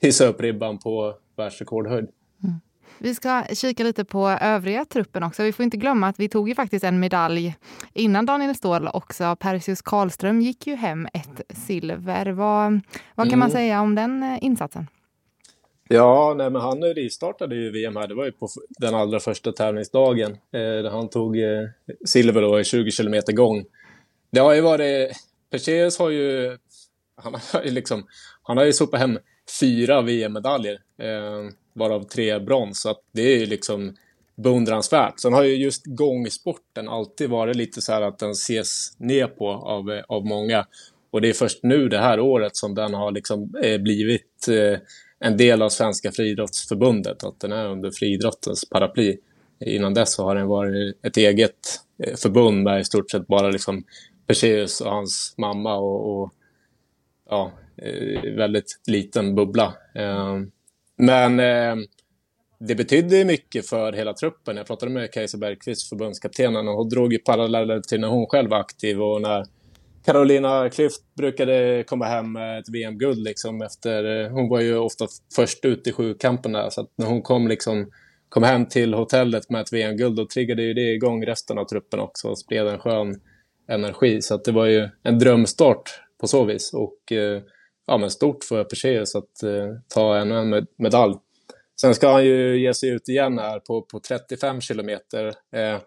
hissa 0.00 0.26
upp 0.26 0.40
ribban 0.40 0.78
på 0.78 1.14
världsrekordhöjd. 1.36 2.08
Mm. 2.44 2.60
Vi 2.98 3.14
ska 3.14 3.44
kika 3.52 3.84
lite 3.84 4.04
på 4.04 4.28
övriga 4.28 4.84
truppen 4.84 5.22
också. 5.22 5.42
Vi 5.42 5.52
får 5.52 5.64
inte 5.64 5.76
glömma 5.76 6.08
att 6.08 6.20
vi 6.20 6.28
tog 6.28 6.48
ju 6.48 6.54
faktiskt 6.54 6.84
en 6.84 7.00
medalj 7.00 7.56
innan 7.92 8.26
Daniel 8.26 8.54
Ståhl 8.54 8.88
också. 8.88 9.36
Perseus 9.36 9.82
Karlström 9.82 10.40
gick 10.40 10.66
ju 10.66 10.74
hem 10.74 11.06
ett 11.06 11.56
silver. 11.66 12.26
Vad, 12.26 12.80
vad 13.14 13.26
kan 13.26 13.28
mm. 13.28 13.38
man 13.38 13.50
säga 13.50 13.80
om 13.80 13.94
den 13.94 14.22
eh, 14.22 14.44
insatsen? 14.44 14.86
Ja, 15.88 16.34
nej, 16.36 16.50
men 16.50 16.62
han 16.62 16.82
rivstartade 16.82 17.54
ju 17.54 17.70
VM 17.70 17.96
här. 17.96 18.08
Det 18.08 18.14
var 18.14 18.24
ju 18.24 18.32
på 18.32 18.48
den 18.68 18.94
allra 18.94 19.20
första 19.20 19.52
tävlingsdagen. 19.52 20.36
Eh, 20.52 20.92
han 20.92 21.08
tog 21.08 21.38
eh, 21.38 21.68
silver 22.06 22.42
då 22.42 22.60
i 22.60 22.64
20 22.64 22.90
kilometer 22.90 23.32
gång. 23.32 23.64
Det 24.30 24.40
har 24.40 24.54
ju 24.54 24.60
varit... 24.60 25.12
Perseus 25.50 25.98
har 25.98 26.10
ju... 26.10 26.58
Han 27.16 27.34
har 27.52 27.62
ju 27.62 27.70
liksom... 27.70 28.06
Han 28.42 28.56
har 28.56 28.64
ju 28.64 28.72
sopat 28.72 29.00
hem 29.00 29.18
fyra 29.60 30.02
VM-medaljer, 30.02 30.80
eh, 30.98 31.52
varav 31.72 32.02
tre 32.02 32.38
brons. 32.38 32.80
Så 32.80 32.90
att 32.90 33.00
det 33.12 33.22
är 33.22 33.38
ju 33.38 33.46
liksom 33.46 33.96
beundransvärt. 34.36 35.20
Sen 35.20 35.32
har 35.32 35.42
ju 35.42 35.56
just 35.56 35.82
gångsporten 35.86 36.88
alltid 36.88 37.30
varit 37.30 37.56
lite 37.56 37.80
så 37.80 37.92
här 37.92 38.02
att 38.02 38.18
den 38.18 38.30
ses 38.30 38.98
ner 38.98 39.26
på 39.26 39.48
av, 39.48 39.90
eh, 39.90 40.04
av 40.08 40.26
många. 40.26 40.66
Och 41.10 41.20
det 41.20 41.28
är 41.28 41.32
först 41.32 41.62
nu 41.62 41.88
det 41.88 41.98
här 41.98 42.20
året 42.20 42.56
som 42.56 42.74
den 42.74 42.94
har 42.94 43.10
liksom 43.12 43.54
eh, 43.62 43.80
blivit 43.80 44.48
eh, 44.48 44.78
en 45.20 45.36
del 45.36 45.62
av 45.62 45.68
Svenska 45.68 46.12
friidrottsförbundet, 46.12 47.24
att 47.24 47.40
den 47.40 47.52
är 47.52 47.68
under 47.68 47.90
friidrottens 47.90 48.68
paraply. 48.70 49.16
Innan 49.60 49.94
dess 49.94 50.12
så 50.12 50.24
har 50.24 50.34
den 50.34 50.46
varit 50.46 50.96
ett 51.02 51.16
eget 51.16 51.80
eh, 52.04 52.16
förbund 52.16 52.62
med 52.62 52.80
i 52.80 52.84
stort 52.84 53.10
sett 53.10 53.26
bara 53.26 53.50
liksom 53.50 53.84
Perseus 54.26 54.80
och 54.80 54.90
hans 54.90 55.34
mamma 55.38 55.76
och, 55.76 56.22
och 56.22 56.32
ja, 57.30 57.52
eh, 57.76 58.32
väldigt 58.34 58.80
liten 58.86 59.34
bubbla. 59.34 59.74
Eh, 59.94 60.36
men 60.96 61.36
det 62.60 62.74
betydde 62.74 63.24
mycket 63.24 63.68
för 63.68 63.92
hela 63.92 64.14
truppen. 64.14 64.56
Jag 64.56 64.66
pratade 64.66 64.92
med 64.92 65.12
Kajsa 65.12 65.38
Bergqvist, 65.38 65.88
förbundskaptenen, 65.88 66.68
och 66.68 66.74
hon 66.74 66.88
drog 66.88 67.12
ju 67.12 67.18
paralleller 67.18 67.80
till 67.80 68.00
när 68.00 68.08
hon 68.08 68.26
själv 68.26 68.50
var 68.50 68.58
aktiv 68.58 69.02
och 69.02 69.22
när 69.22 69.46
Carolina 70.04 70.68
Klüft 70.68 71.14
brukade 71.16 71.84
komma 71.86 72.04
hem 72.04 72.32
med 72.32 72.58
ett 72.58 72.68
VM-guld 72.68 73.18
liksom 73.18 73.62
efter... 73.62 74.24
Eh, 74.24 74.30
hon 74.30 74.48
var 74.48 74.60
ju 74.60 74.76
ofta 74.76 75.06
först 75.36 75.64
ut 75.64 75.86
i 75.86 75.92
sjukampen 75.92 76.52
där, 76.52 76.70
så 76.70 76.80
att 76.80 76.90
när 76.96 77.06
hon 77.06 77.22
kom 77.22 77.48
liksom 77.48 77.90
kom 78.28 78.42
hem 78.42 78.66
till 78.66 78.94
hotellet 78.94 79.50
med 79.50 79.60
ett 79.60 79.72
VM-guld, 79.72 80.16
då 80.16 80.26
triggade 80.26 80.62
ju 80.62 80.74
det 80.74 80.92
igång 80.92 81.26
resten 81.26 81.58
av 81.58 81.64
truppen 81.64 82.00
också 82.00 82.28
och 82.28 82.38
spred 82.38 82.66
en 82.66 82.78
skön 82.78 83.20
energi. 83.68 84.22
Så 84.22 84.34
att 84.34 84.44
det 84.44 84.52
var 84.52 84.66
ju 84.66 84.88
en 85.02 85.18
drömstart 85.18 86.00
på 86.20 86.26
så 86.26 86.44
vis. 86.44 86.72
Och 86.74 87.12
eh, 87.12 87.42
ja, 87.86 87.98
men 87.98 88.10
stort 88.10 88.44
för 88.44 88.64
Perseus 88.64 89.14
att 89.14 89.42
eh, 89.42 89.68
ta 89.94 90.16
ännu 90.16 90.38
en 90.38 90.50
med 90.50 90.66
medalj. 90.76 91.14
Sen 91.80 91.94
ska 91.94 92.12
han 92.12 92.24
ju 92.24 92.60
ge 92.60 92.74
sig 92.74 92.88
ut 92.88 93.08
igen 93.08 93.38
här 93.38 93.60
på, 93.60 93.82
på 93.82 94.00
35 94.00 94.60
kilometer. 94.60 95.26
Eh, 95.26 95.80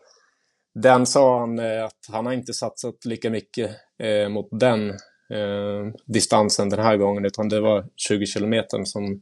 den 0.76 1.06
sa 1.06 1.40
han 1.40 1.60
eh, 1.60 1.86
att 1.86 2.08
han 2.12 2.26
har 2.26 2.34
inte 2.34 2.54
satsat 2.54 3.06
lika 3.06 3.30
mycket 3.30 3.72
eh, 4.02 4.30
mot 4.30 4.48
den 4.52 4.90
eh, 5.30 5.94
distansen 6.06 6.70
den 6.70 6.80
här 6.80 6.98
gången, 6.98 7.26
utan 7.26 7.50
det 7.50 7.60
var 7.60 7.86
20 7.96 8.26
kilometer 8.26 8.84
som, 8.84 9.22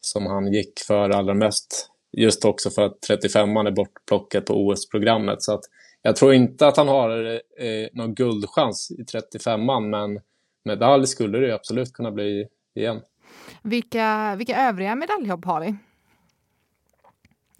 som 0.00 0.26
han 0.26 0.52
gick 0.52 0.80
för 0.86 1.10
allra 1.10 1.34
mest. 1.34 1.90
Just 2.12 2.44
också 2.44 2.70
för 2.70 2.82
att 2.82 2.98
35an 3.10 3.66
är 3.66 3.70
bortplockat 3.70 4.44
på 4.44 4.66
OS-programmet. 4.66 5.42
Så 5.42 5.54
att 5.54 5.64
jag 6.02 6.16
tror 6.16 6.34
inte 6.34 6.66
att 6.66 6.76
han 6.76 6.88
har 6.88 7.26
eh, 7.34 7.88
någon 7.92 8.14
guldchans 8.14 8.90
i 8.90 9.02
35an, 9.02 9.80
men 9.80 10.20
medalj 10.64 11.06
skulle 11.06 11.38
det 11.38 11.54
absolut 11.54 11.92
kunna 11.92 12.10
bli 12.10 12.46
igen. 12.74 13.00
Vilka, 13.62 14.34
vilka 14.38 14.68
övriga 14.68 14.94
medaljhopp 14.94 15.44
har 15.44 15.60
vi? 15.60 15.76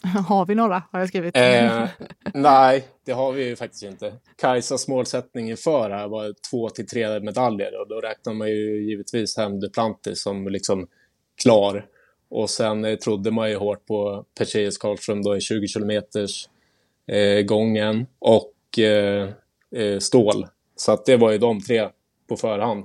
Har 0.28 0.46
vi 0.46 0.54
några, 0.54 0.82
har 0.92 1.00
jag 1.00 1.08
skrivit. 1.08 1.36
Eh, 1.36 1.88
nej, 2.34 2.84
det 3.04 3.12
har 3.12 3.32
vi 3.32 3.48
ju 3.48 3.56
faktiskt 3.56 3.82
inte. 3.82 4.12
Kajsas 4.36 4.88
målsättning 4.88 5.50
inför 5.50 5.90
här 5.90 6.08
var 6.08 6.34
två 6.50 6.70
till 6.70 6.86
tre 6.86 7.20
medaljer 7.20 7.80
och 7.80 7.88
då 7.88 8.00
räknar 8.00 8.34
man 8.34 8.48
ju 8.48 8.88
givetvis 8.88 9.36
hem 9.36 9.60
Duplantis 9.60 10.22
som 10.22 10.48
liksom 10.48 10.86
klar. 11.42 11.86
Och 12.30 12.50
sen 12.50 12.84
eh, 12.84 12.96
trodde 12.96 13.30
man 13.30 13.50
ju 13.50 13.56
hårt 13.56 13.86
på 13.86 14.24
Perseus 14.38 14.78
Karlström 14.78 15.22
då 15.22 15.36
i 15.36 15.40
20 15.40 15.68
kilometers 15.68 16.48
eh, 17.06 17.42
gången 17.42 18.06
och 18.18 18.78
eh, 18.78 19.28
eh, 19.76 19.98
Stål. 19.98 20.46
Så 20.76 20.92
att 20.92 21.06
det 21.06 21.16
var 21.16 21.30
ju 21.30 21.38
de 21.38 21.60
tre 21.60 21.88
på 22.28 22.36
förhand. 22.36 22.84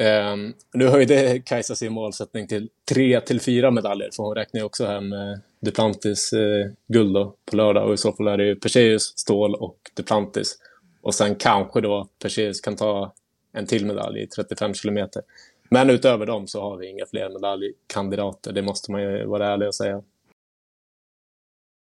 Um, 0.00 0.54
nu 0.72 0.88
höjde 0.88 1.40
Kajsa 1.40 1.74
sin 1.74 1.92
målsättning 1.92 2.46
till 2.46 2.70
tre 2.88 3.20
till 3.20 3.40
fyra 3.40 3.70
medaljer, 3.70 4.10
för 4.16 4.22
hon 4.22 4.34
räknar 4.34 4.60
ju 4.60 4.64
också 4.64 4.86
hem 4.86 5.12
eh, 5.12 5.38
Duplantis 5.60 6.32
eh, 6.32 6.70
guld 6.88 7.14
då, 7.14 7.34
på 7.44 7.56
lördag. 7.56 7.88
Och 7.88 7.94
i 7.94 7.96
så 7.96 8.12
fall 8.12 8.28
är 8.28 8.36
det 8.36 8.44
ju 8.46 8.56
Perseus, 8.56 9.18
Stål 9.18 9.54
och 9.54 9.90
Duplantis. 9.96 10.58
Och 11.02 11.14
sen 11.14 11.34
kanske 11.34 11.80
då 11.80 12.08
Perseus 12.22 12.60
kan 12.60 12.76
ta 12.76 13.12
en 13.52 13.66
till 13.66 13.86
medalj 13.86 14.22
i 14.22 14.26
35 14.26 14.74
kilometer. 14.74 15.22
Men 15.68 15.90
utöver 15.90 16.26
dem 16.26 16.46
så 16.46 16.60
har 16.62 16.76
vi 16.76 16.90
inga 16.90 17.06
fler 17.06 17.28
medaljkandidater, 17.28 18.52
det 18.52 18.62
måste 18.62 18.92
man 18.92 19.02
ju 19.02 19.24
vara 19.24 19.46
ärlig 19.46 19.68
och 19.68 19.74
säga. 19.74 20.02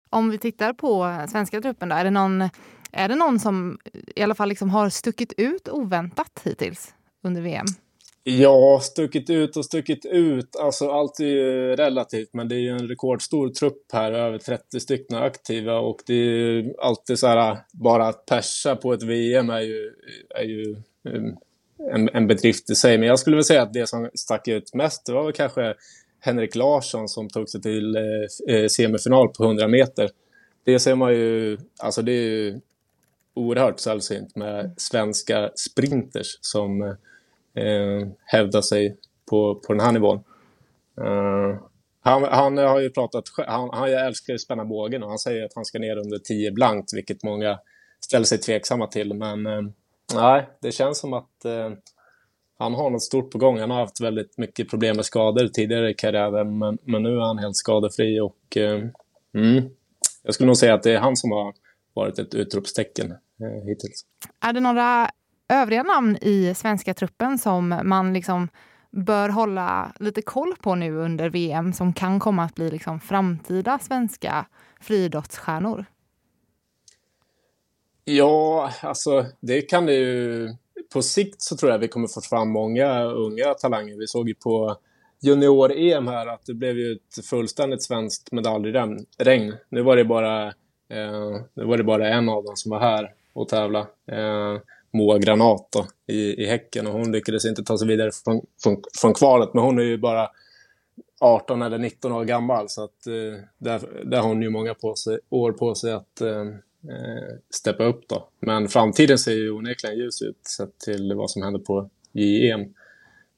Om 0.09 0.29
vi 0.29 0.37
tittar 0.37 0.73
på 0.73 1.25
svenska 1.29 1.61
truppen 1.61 1.89
då, 1.89 1.95
är 1.95 2.03
det 2.03 2.11
någon, 2.11 2.49
är 2.91 3.09
det 3.09 3.15
någon 3.15 3.39
som 3.39 3.79
i 4.15 4.23
alla 4.23 4.35
fall 4.35 4.49
liksom 4.49 4.69
har 4.69 4.89
stuckit 4.89 5.33
ut 5.37 5.69
oväntat 5.69 6.41
hittills 6.43 6.93
under 7.23 7.41
VM? 7.41 7.65
Ja, 8.23 8.79
stuckit 8.83 9.29
ut 9.29 9.57
och 9.57 9.65
stuckit 9.65 10.05
ut. 10.05 10.55
Alltså 10.55 10.89
allt 10.89 11.19
är 11.19 11.25
ju 11.25 11.75
relativt, 11.75 12.33
men 12.33 12.47
det 12.47 12.55
är 12.55 12.59
ju 12.59 12.69
en 12.69 12.87
rekordstor 12.87 13.49
trupp 13.49 13.83
här, 13.93 14.11
över 14.11 14.37
30 14.37 14.79
stycken 14.79 15.17
aktiva 15.17 15.79
och 15.79 16.01
det 16.05 16.13
är 16.13 16.17
ju 16.17 16.73
alltid 16.79 17.19
så 17.19 17.27
här, 17.27 17.57
bara 17.71 18.07
att 18.07 18.25
persa 18.25 18.75
på 18.75 18.93
ett 18.93 19.03
VM 19.03 19.49
är 19.49 19.61
ju, 19.61 19.91
är 20.35 20.43
ju 20.43 20.75
um, 21.09 21.37
en, 21.93 22.09
en 22.13 22.27
bedrift 22.27 22.69
i 22.69 22.75
sig. 22.75 22.97
Men 22.97 23.07
jag 23.07 23.19
skulle 23.19 23.35
väl 23.35 23.43
säga 23.43 23.61
att 23.61 23.73
det 23.73 23.87
som 23.87 24.09
stack 24.13 24.47
ut 24.47 24.73
mest, 24.73 25.05
det 25.05 25.13
var 25.13 25.23
väl 25.23 25.33
kanske 25.33 25.75
Henrik 26.19 26.55
Larsson 26.55 27.09
som 27.09 27.29
tog 27.29 27.49
sig 27.49 27.61
till 27.61 27.95
eh, 27.95 28.55
eh 28.55 28.67
semifinal 28.67 29.27
på 29.27 29.43
100 29.43 29.67
meter. 29.67 30.09
Det 30.63 30.79
ser 30.79 30.95
man 30.95 31.13
ju, 31.13 31.57
alltså 31.79 32.01
det 32.01 32.11
är 32.11 32.29
ju 32.29 32.59
oerhört 33.33 33.79
sällsynt 33.79 34.35
med 34.35 34.73
svenska 34.77 35.51
sprinters 35.55 36.37
som 36.41 36.81
eh, 36.81 36.93
eh, 37.53 38.07
hävda 38.25 38.61
sig 38.61 38.97
på, 39.29 39.55
på 39.55 39.73
den 39.73 39.79
här 39.79 39.91
nivån. 39.91 40.23
Eh, 41.01 41.59
han, 42.01 42.23
han, 42.23 42.57
har 42.57 42.79
ju 42.79 42.89
pratat, 42.89 43.23
han, 43.47 43.69
han 43.73 43.89
älskar 43.89 44.33
att 44.33 44.41
spänna 44.41 44.65
bågen 44.65 45.03
och 45.03 45.09
han 45.09 45.19
säger 45.19 45.45
att 45.45 45.55
han 45.55 45.65
ska 45.65 45.79
ner 45.79 45.97
under 45.97 46.17
10 46.17 46.51
blankt, 46.51 46.93
vilket 46.93 47.23
många 47.23 47.59
ställer 47.99 48.25
sig 48.25 48.37
tveksamma 48.37 48.87
till. 48.87 49.13
Men 49.13 49.45
eh, 49.45 49.61
nej, 50.15 50.49
det 50.61 50.71
känns 50.71 50.99
som 50.99 51.13
att 51.13 51.45
eh, 51.45 51.71
han 52.59 52.73
har 52.73 52.89
något 52.89 53.03
stort 53.03 53.31
på 53.31 53.37
gång. 53.37 53.59
Han 53.59 53.71
har 53.71 53.79
haft 53.79 54.01
väldigt 54.01 54.37
mycket 54.37 54.69
problem 54.69 54.95
med 54.95 55.05
skador 55.05 55.47
tidigare 55.47 55.89
i 55.89 55.93
karriären, 55.93 56.57
men, 56.57 56.77
men 56.81 57.03
nu 57.03 57.09
är 57.09 57.19
han 57.19 57.37
helt 57.37 57.55
skadefri 57.55 58.19
och 58.19 58.57
eh, 58.57 58.83
mm, 59.33 59.69
jag 60.23 60.33
skulle 60.33 60.47
nog 60.47 60.57
säga 60.57 60.73
att 60.73 60.83
det 60.83 60.91
är 60.91 60.99
han 60.99 61.15
som 61.15 61.31
har 61.31 61.53
varit 61.93 62.19
ett 62.19 62.35
utropstecken 62.35 63.11
eh, 63.11 63.67
hittills. 63.67 64.05
Är 64.39 64.53
det 64.53 64.59
några 64.59 65.11
övriga 65.49 65.83
namn 65.83 66.17
i 66.21 66.53
svenska 66.55 66.93
truppen 66.93 67.37
som 67.37 67.81
man 67.83 68.13
liksom 68.13 68.47
bör 68.91 69.29
hålla 69.29 69.91
lite 69.99 70.21
koll 70.21 70.55
på 70.61 70.75
nu 70.75 70.95
under 70.95 71.29
VM 71.29 71.73
som 71.73 71.93
kan 71.93 72.19
komma 72.19 72.43
att 72.43 72.55
bli 72.55 72.71
liksom 72.71 72.99
framtida 72.99 73.79
svenska 73.79 74.45
friidrottsstjärnor? 74.81 75.85
Ja, 78.03 78.71
alltså 78.81 79.25
det 79.39 79.61
kan 79.61 79.85
det 79.85 79.93
ju. 79.93 80.49
På 80.93 81.01
sikt 81.01 81.41
så 81.41 81.57
tror 81.57 81.71
jag 81.71 81.79
vi 81.79 81.87
kommer 81.87 82.07
få 82.07 82.21
fram 82.21 82.49
många 82.49 83.03
unga 83.03 83.53
talanger. 83.53 83.97
Vi 83.97 84.07
såg 84.07 84.27
ju 84.27 84.35
på 84.35 84.77
junior-EM 85.21 86.07
här 86.07 86.27
att 86.27 86.45
det 86.45 86.53
blev 86.53 86.77
ju 86.77 86.91
ett 86.91 87.25
fullständigt 87.25 87.83
svenskt 87.83 88.31
medaljregn. 88.31 89.57
Nu 89.69 89.81
var 89.81 89.95
det 89.95 90.05
bara, 90.05 90.47
eh, 90.89 91.41
nu 91.53 91.65
var 91.65 91.77
det 91.77 91.83
bara 91.83 92.09
en 92.09 92.29
av 92.29 92.43
dem 92.43 92.55
som 92.55 92.71
var 92.71 92.79
här 92.79 93.13
och 93.33 93.49
tävla. 93.49 93.79
Eh, 94.11 94.57
Moa 94.91 95.17
Granat 95.17 95.67
då, 95.71 95.85
i, 96.13 96.43
i 96.43 96.45
Häcken 96.45 96.87
och 96.87 96.93
hon 96.93 97.11
lyckades 97.11 97.45
inte 97.45 97.63
ta 97.63 97.77
sig 97.77 97.87
vidare 97.87 98.11
från, 98.23 98.41
från, 98.63 98.83
från 99.01 99.13
kvalet. 99.13 99.53
Men 99.53 99.63
hon 99.63 99.79
är 99.79 99.83
ju 99.83 99.97
bara 99.97 100.29
18 101.19 101.61
eller 101.61 101.77
19 101.77 102.11
år 102.11 102.25
gammal 102.25 102.69
så 102.69 102.83
att 102.83 103.07
eh, 103.07 103.43
där, 103.57 104.05
där 104.05 104.21
har 104.21 104.27
hon 104.27 104.41
ju 104.41 104.49
många 104.49 104.73
på 104.73 104.95
sig, 104.95 105.19
år 105.29 105.51
på 105.51 105.75
sig 105.75 105.91
att 105.91 106.21
eh, 106.21 106.41
eh 106.41 107.37
steppa 107.49 107.83
upp 107.83 108.07
då. 108.07 108.29
Men 108.39 108.67
framtiden 108.67 109.17
ser 109.17 109.33
ju 109.33 109.51
onekligen 109.51 109.97
ljus 109.97 110.21
ut 110.21 110.47
sett 110.47 110.79
till 110.79 111.13
vad 111.13 111.31
som 111.31 111.41
händer 111.41 111.59
på 111.59 111.89
JEM. 112.11 112.73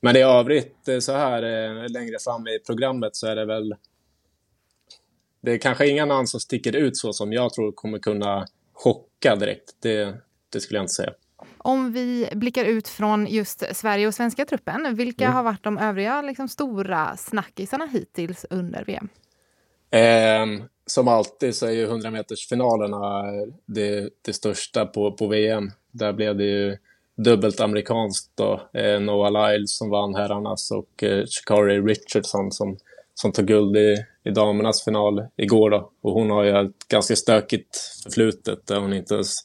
Men 0.01 0.15
i 0.15 0.20
övrigt 0.20 0.88
eh, 0.88 1.00
så 1.00 1.12
här 1.12 1.43
eh, 1.43 1.89
längre 1.89 2.20
fram 2.20 2.48
i 2.48 2.60
programmet 2.60 3.15
så 3.15 3.27
är 3.27 3.36
det 3.36 3.46
väl 3.46 3.75
det 5.41 5.51
är 5.51 5.58
kanske 5.58 5.88
inga 5.88 6.05
namn 6.05 6.27
som 6.27 6.39
sticker 6.39 6.75
ut 6.75 6.98
så 6.98 7.13
som 7.13 7.34
jag 7.34 7.53
tror 7.53 7.72
kommer 7.72 8.00
kunna 8.00 8.46
chocka 8.74 9.36
direkt. 9.36 9.75
Det, 9.79 10.15
det 10.50 10.60
skulle 10.60 10.77
jag 10.77 10.84
inte 10.84 10.93
säga. 10.93 11.13
Om 11.57 11.91
vi 11.91 12.29
blickar 12.36 12.65
ut 12.65 12.88
från 12.88 13.27
just 13.27 13.75
Sverige 13.75 14.07
och 14.07 14.13
svenska 14.13 14.45
truppen, 14.45 14.95
vilka 14.95 15.24
mm. 15.24 15.36
har 15.36 15.43
varit 15.43 15.63
de 15.63 15.77
övriga 15.77 16.21
liksom, 16.21 16.48
stora 16.48 17.17
snackisarna 17.17 17.86
hittills 17.86 18.45
under 18.50 18.83
VM? 18.83 19.10
Eh, 19.91 20.65
som 20.86 21.07
alltid 21.07 21.55
så 21.55 21.65
är 21.65 21.71
ju 21.71 21.88
100-metersfinalerna 21.88 23.24
det, 23.65 24.10
det 24.21 24.33
största 24.33 24.86
på, 24.86 25.12
på 25.12 25.27
VM. 25.27 25.71
Där 25.91 26.13
blev 26.13 26.38
det 26.38 26.45
ju 26.45 26.77
dubbelt 27.17 27.60
amerikanskt 27.60 28.31
då. 28.36 28.62
Eh, 28.74 29.00
Noah 29.00 29.31
Lyles 29.31 29.77
som 29.77 29.89
vann 29.89 30.15
herrarnas 30.15 30.71
och 30.71 31.03
eh, 31.03 31.25
Shikari 31.25 31.81
Richardson 31.81 32.51
som 32.51 32.77
som 33.21 33.31
tog 33.31 33.45
guld 33.45 33.77
i, 33.77 33.98
i 34.24 34.29
damernas 34.29 34.83
final 34.83 35.27
igår. 35.38 35.69
Då. 35.69 35.91
Och 36.01 36.13
hon 36.13 36.29
har 36.29 36.43
ju 36.43 36.50
ett 36.50 36.88
ganska 36.88 37.15
stökigt 37.15 37.77
förflutet 38.03 38.67
där 38.67 38.79
hon 38.79 38.93
inte 38.93 39.13
ens 39.13 39.36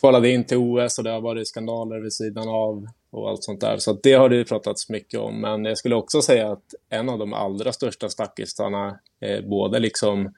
kvalade 0.00 0.30
in 0.30 0.44
till 0.44 0.56
OS 0.56 0.98
och 0.98 1.04
det 1.04 1.10
har 1.10 1.20
varit 1.20 1.48
skandaler 1.48 2.00
vid 2.00 2.12
sidan 2.12 2.48
av 2.48 2.86
och 3.10 3.28
allt 3.28 3.44
sånt 3.44 3.60
där. 3.60 3.78
Så 3.78 3.92
det 4.02 4.12
har 4.12 4.28
det 4.28 4.36
ju 4.36 4.44
pratats 4.44 4.88
mycket 4.88 5.20
om. 5.20 5.40
Men 5.40 5.64
jag 5.64 5.78
skulle 5.78 5.94
också 5.94 6.22
säga 6.22 6.52
att 6.52 6.74
en 6.88 7.08
av 7.08 7.18
de 7.18 7.32
allra 7.32 7.72
största 7.72 8.08
snackisarna, 8.08 8.98
eh, 9.20 9.44
både 9.44 9.78
liksom 9.78 10.34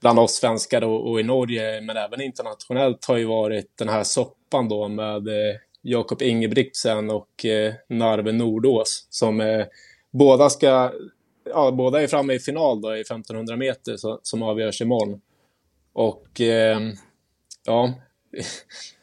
bland 0.00 0.18
oss 0.18 0.34
svenskar 0.34 0.84
och, 0.84 1.10
och, 1.10 1.20
i 1.20 1.22
Norge, 1.22 1.80
men 1.80 1.96
även 1.96 2.20
internationellt, 2.20 3.04
har 3.04 3.16
ju 3.16 3.24
varit 3.24 3.76
den 3.78 3.88
här 3.88 4.04
soppan 4.04 4.68
då 4.68 4.88
med 4.88 5.28
eh, 5.28 5.56
Jakob 5.82 6.22
Ingebrigtsen 6.22 7.10
och 7.10 7.44
eh, 7.44 7.74
Narve 7.88 8.32
Nordås 8.32 9.06
som 9.10 9.40
eh, 9.40 9.66
båda 10.10 10.50
ska, 10.50 10.92
ja, 11.44 11.70
båda 11.70 12.02
är 12.02 12.06
framme 12.06 12.34
i 12.34 12.38
final 12.38 12.80
då 12.80 12.96
i 12.96 13.00
1500 13.00 13.56
meter 13.56 13.96
så, 13.96 14.20
som 14.22 14.42
avgörs 14.42 14.80
imorgon. 14.80 15.20
Och 15.92 16.40
eh, 16.40 16.78
ja, 17.66 17.94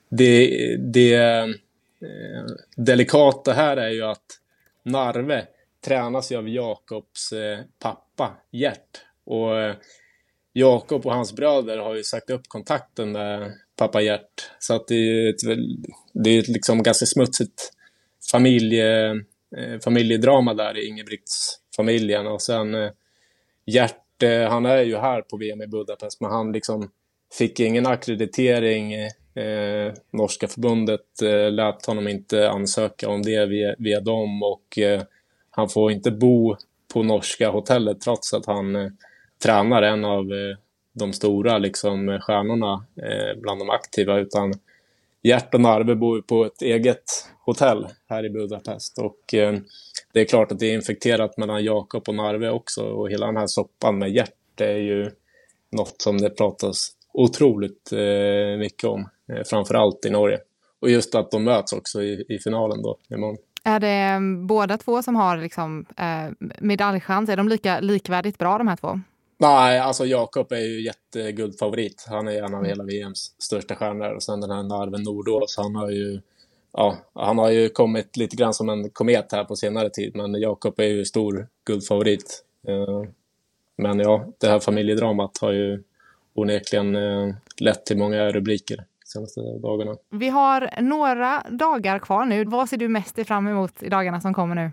det, 0.09 0.75
det 0.77 1.15
eh, 1.15 1.47
delikata 2.75 3.53
här 3.53 3.77
är 3.77 3.89
ju 3.89 4.03
att 4.03 4.39
Narve 4.83 5.47
tränas 5.85 6.31
ju 6.31 6.35
av 6.35 6.49
Jakobs 6.49 7.31
eh, 7.31 7.59
pappa 7.79 8.37
Gert. 8.51 9.01
Och 9.23 9.59
eh, 9.59 9.75
Jakob 10.53 11.05
och 11.05 11.13
hans 11.13 11.35
bröder 11.35 11.77
har 11.77 11.95
ju 11.95 12.03
sagt 12.03 12.29
upp 12.29 12.47
kontakten 12.47 13.11
med 13.11 13.53
pappa 13.75 14.01
Gert. 14.01 14.51
Så 14.59 14.75
att 14.75 14.87
det 14.87 14.95
är 14.95 15.29
ett, 15.29 15.59
det 16.13 16.29
är 16.29 16.39
ett 16.39 16.47
liksom 16.47 16.83
ganska 16.83 17.05
smutsigt 17.05 17.73
familje, 18.31 19.09
eh, 19.57 19.79
familjedrama 19.83 20.53
där 20.53 20.77
i 20.77 20.87
Ingebrigtsfamiljen. 20.87 22.27
Och 22.27 22.41
sen 22.41 22.75
eh, 22.75 22.91
Gert, 23.65 24.23
eh, 24.23 24.49
han 24.49 24.65
är 24.65 24.81
ju 24.81 24.97
här 24.97 25.21
på 25.21 25.37
VM 25.37 25.61
i 25.61 25.67
Budapest, 25.67 26.21
men 26.21 26.31
han 26.31 26.51
liksom 26.51 26.91
fick 27.33 27.59
ingen 27.59 27.87
akkreditering. 27.87 28.93
Eh, 28.93 29.93
norska 30.11 30.47
förbundet 30.47 31.21
eh, 31.21 31.51
lät 31.51 31.85
honom 31.85 32.07
inte 32.07 32.49
ansöka 32.49 33.09
om 33.09 33.21
det 33.21 33.45
via, 33.45 33.75
via 33.77 33.99
dem 33.99 34.43
och 34.43 34.77
eh, 34.77 35.01
han 35.49 35.69
får 35.69 35.91
inte 35.91 36.11
bo 36.11 36.55
på 36.93 37.03
norska 37.03 37.49
hotellet 37.49 38.01
trots 38.01 38.33
att 38.33 38.45
han 38.45 38.75
eh, 38.75 38.89
tränar 39.43 39.81
en 39.81 40.05
av 40.05 40.33
eh, 40.33 40.57
de 40.93 41.13
stora 41.13 41.57
liksom, 41.57 42.19
stjärnorna 42.21 42.85
eh, 42.95 43.41
bland 43.41 43.61
de 43.61 43.69
aktiva, 43.69 44.17
utan 44.19 44.53
Gert 45.23 45.53
och 45.53 45.61
Narve 45.61 45.95
bor 45.95 46.21
på 46.21 46.45
ett 46.45 46.61
eget 46.61 47.03
hotell 47.45 47.87
här 48.09 48.25
i 48.25 48.29
Budapest. 48.29 48.99
Och 48.99 49.33
eh, 49.33 49.57
det 50.13 50.21
är 50.21 50.25
klart 50.25 50.51
att 50.51 50.59
det 50.59 50.65
är 50.65 50.73
infekterat 50.73 51.37
mellan 51.37 51.63
Jakob 51.63 52.09
och 52.09 52.15
Narve 52.15 52.49
också. 52.49 52.83
Och 52.83 53.09
hela 53.11 53.25
den 53.25 53.37
här 53.37 53.47
soppan 53.47 53.97
med 53.97 54.09
Gert 54.09 54.61
är 54.61 54.77
ju 54.77 55.11
något 55.69 56.01
som 56.01 56.17
det 56.17 56.29
pratas 56.29 56.91
otroligt 57.17 57.91
eh, 57.91 58.59
mycket 58.59 58.83
om, 58.83 59.09
eh, 59.31 59.43
framförallt 59.45 60.05
i 60.05 60.09
Norge. 60.09 60.39
Och 60.79 60.89
just 60.89 61.15
att 61.15 61.31
de 61.31 61.43
möts 61.43 61.73
också 61.73 62.01
i, 62.01 62.25
i 62.29 62.39
finalen 62.39 62.81
då 62.81 62.97
imorgon. 63.09 63.37
Är 63.63 63.79
det 63.79 63.87
mm, 63.87 64.47
båda 64.47 64.77
två 64.77 65.01
som 65.01 65.15
har 65.15 65.37
liksom, 65.37 65.85
eh, 65.97 66.49
medaljchans? 66.59 67.29
Är 67.29 67.37
de 67.37 67.49
lika 67.49 67.79
likvärdigt 67.79 68.37
bra 68.37 68.57
de 68.57 68.67
här 68.67 68.75
två? 68.75 68.99
Nej, 69.37 69.79
alltså 69.79 70.05
Jakob 70.05 70.51
är 70.51 70.59
ju 70.59 70.83
jätteguldfavorit. 70.83 72.05
Han 72.09 72.27
är 72.27 72.43
en 72.43 72.53
av 72.53 72.65
hela 72.65 72.83
VMs 72.83 73.35
största 73.37 73.75
stjärnor. 73.75 74.15
Och 74.15 74.23
sen 74.23 74.41
den 74.41 74.51
här 74.51 74.63
Narven 74.63 75.03
Nordås, 75.03 75.57
han 75.57 75.75
har 75.75 75.89
ju 75.89 76.21
ja, 76.73 76.97
han 77.13 77.37
har 77.37 77.49
ju 77.49 77.69
kommit 77.69 78.17
lite 78.17 78.35
grann 78.35 78.53
som 78.53 78.69
en 78.69 78.89
komet 78.89 79.31
här 79.31 79.43
på 79.43 79.55
senare 79.55 79.89
tid, 79.89 80.15
men 80.15 80.41
Jakob 80.41 80.79
är 80.79 80.87
ju 80.87 81.05
stor 81.05 81.47
guldfavorit. 81.65 82.43
Eh, 82.67 83.09
men 83.77 83.99
ja, 83.99 84.25
det 84.37 84.47
här 84.47 84.59
familjedramat 84.59 85.37
har 85.41 85.51
ju 85.51 85.83
onekligen 86.37 86.95
eh, 86.95 87.35
lett 87.59 87.85
till 87.85 87.97
många 87.97 88.31
rubriker 88.31 88.85
senaste 89.05 89.39
dagarna. 89.41 89.95
Vi 90.09 90.29
har 90.29 90.81
några 90.81 91.43
dagar 91.49 91.99
kvar 91.99 92.25
nu. 92.25 92.45
Vad 92.45 92.69
ser 92.69 92.77
du 92.77 92.87
mest 92.87 93.27
fram 93.27 93.47
emot 93.47 93.83
i 93.83 93.89
dagarna 93.89 94.21
som 94.21 94.33
kommer 94.33 94.55
nu? 94.55 94.71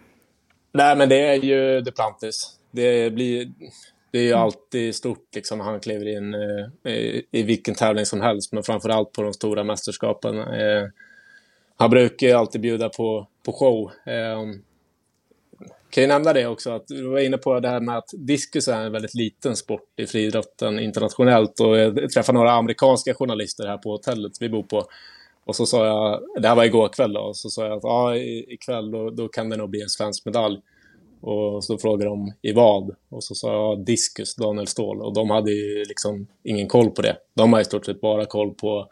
Nej, 0.72 0.96
men 0.96 1.08
det 1.08 1.28
är 1.28 1.34
ju 1.34 1.80
Duplantis. 1.80 2.58
Det 2.70 3.10
blir 3.14 3.52
det 4.14 4.18
är 4.18 4.22
ju 4.22 4.32
alltid 4.32 4.94
stort 4.94 5.34
liksom, 5.34 5.60
han 5.60 5.80
kliver 5.80 6.08
in 6.08 6.34
eh, 6.34 6.92
i, 6.92 7.26
i 7.30 7.42
vilken 7.42 7.74
tävling 7.74 8.06
som 8.06 8.20
helst, 8.20 8.52
men 8.52 8.62
framför 8.62 8.88
allt 8.88 9.12
på 9.12 9.22
de 9.22 9.32
stora 9.32 9.64
mästerskapen. 9.64 10.38
Eh, 10.38 10.88
han 11.76 11.90
brukar 11.90 12.26
ju 12.26 12.32
alltid 12.32 12.60
bjuda 12.60 12.88
på, 12.88 13.28
på 13.44 13.52
show. 13.52 13.90
Eh, 14.06 14.40
kan 15.94 16.02
ju 16.02 16.08
nämna 16.08 16.32
det 16.32 16.46
också, 16.46 16.70
att 16.70 16.86
du 16.86 17.08
var 17.08 17.18
inne 17.18 17.38
på 17.38 17.60
det 17.60 17.68
här 17.68 17.80
med 17.80 17.96
att 17.96 18.10
diskus 18.12 18.68
är 18.68 18.80
en 18.80 18.92
väldigt 18.92 19.14
liten 19.14 19.56
sport 19.56 20.00
i 20.00 20.06
friidrotten 20.06 20.78
internationellt. 20.78 21.60
Och 21.60 21.78
jag 21.78 22.10
träffade 22.10 22.38
några 22.38 22.52
amerikanska 22.52 23.14
journalister 23.14 23.66
här 23.66 23.78
på 23.78 23.90
hotellet 23.90 24.32
vi 24.40 24.48
bor 24.48 24.62
på. 24.62 24.84
Och 25.44 25.56
så 25.56 25.66
sa 25.66 25.86
jag, 25.86 26.22
det 26.42 26.48
här 26.48 26.54
var 26.56 26.64
igår 26.64 26.88
kväll 26.88 27.12
då, 27.12 27.20
och 27.20 27.36
så 27.36 27.50
sa 27.50 27.64
jag 27.66 27.76
att 27.76 27.82
ja, 27.82 28.16
ikväll 28.16 28.90
då, 28.90 29.10
då 29.10 29.28
kan 29.28 29.48
det 29.48 29.56
nog 29.56 29.70
bli 29.70 29.82
en 29.82 29.88
svensk 29.88 30.24
medalj. 30.24 30.60
Och 31.20 31.64
så 31.64 31.78
frågade 31.78 32.04
de 32.10 32.32
i 32.42 32.52
vad? 32.52 32.94
Och 33.08 33.24
så 33.24 33.34
sa 33.34 33.52
jag 33.52 33.84
diskus, 33.84 34.34
Daniel 34.34 34.66
Ståhl. 34.66 35.02
Och 35.02 35.14
de 35.14 35.30
hade 35.30 35.52
ju 35.52 35.84
liksom 35.88 36.26
ingen 36.42 36.68
koll 36.68 36.90
på 36.90 37.02
det. 37.02 37.16
De 37.34 37.52
har 37.52 37.60
i 37.60 37.64
stort 37.64 37.86
sett 37.86 38.00
bara 38.00 38.26
koll 38.26 38.54
på 38.54 38.88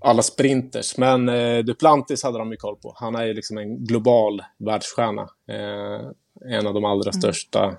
alla 0.00 0.22
sprinters. 0.22 0.98
Men 0.98 1.28
eh, 1.28 1.58
Duplantis 1.58 2.22
hade 2.22 2.38
de 2.38 2.50
ju 2.50 2.56
koll 2.56 2.76
på. 2.76 2.92
Han 2.96 3.14
är 3.14 3.24
ju 3.24 3.34
liksom 3.34 3.58
en 3.58 3.84
global 3.84 4.42
världsstjärna. 4.58 5.22
Eh, 5.48 6.10
en 6.44 6.66
av 6.66 6.74
de 6.74 6.84
allra 6.84 7.10
mm. 7.10 7.20
största 7.20 7.76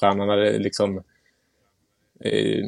stjärnorna. 0.00 0.34
Liksom, 0.36 0.96
eh, 2.20 2.64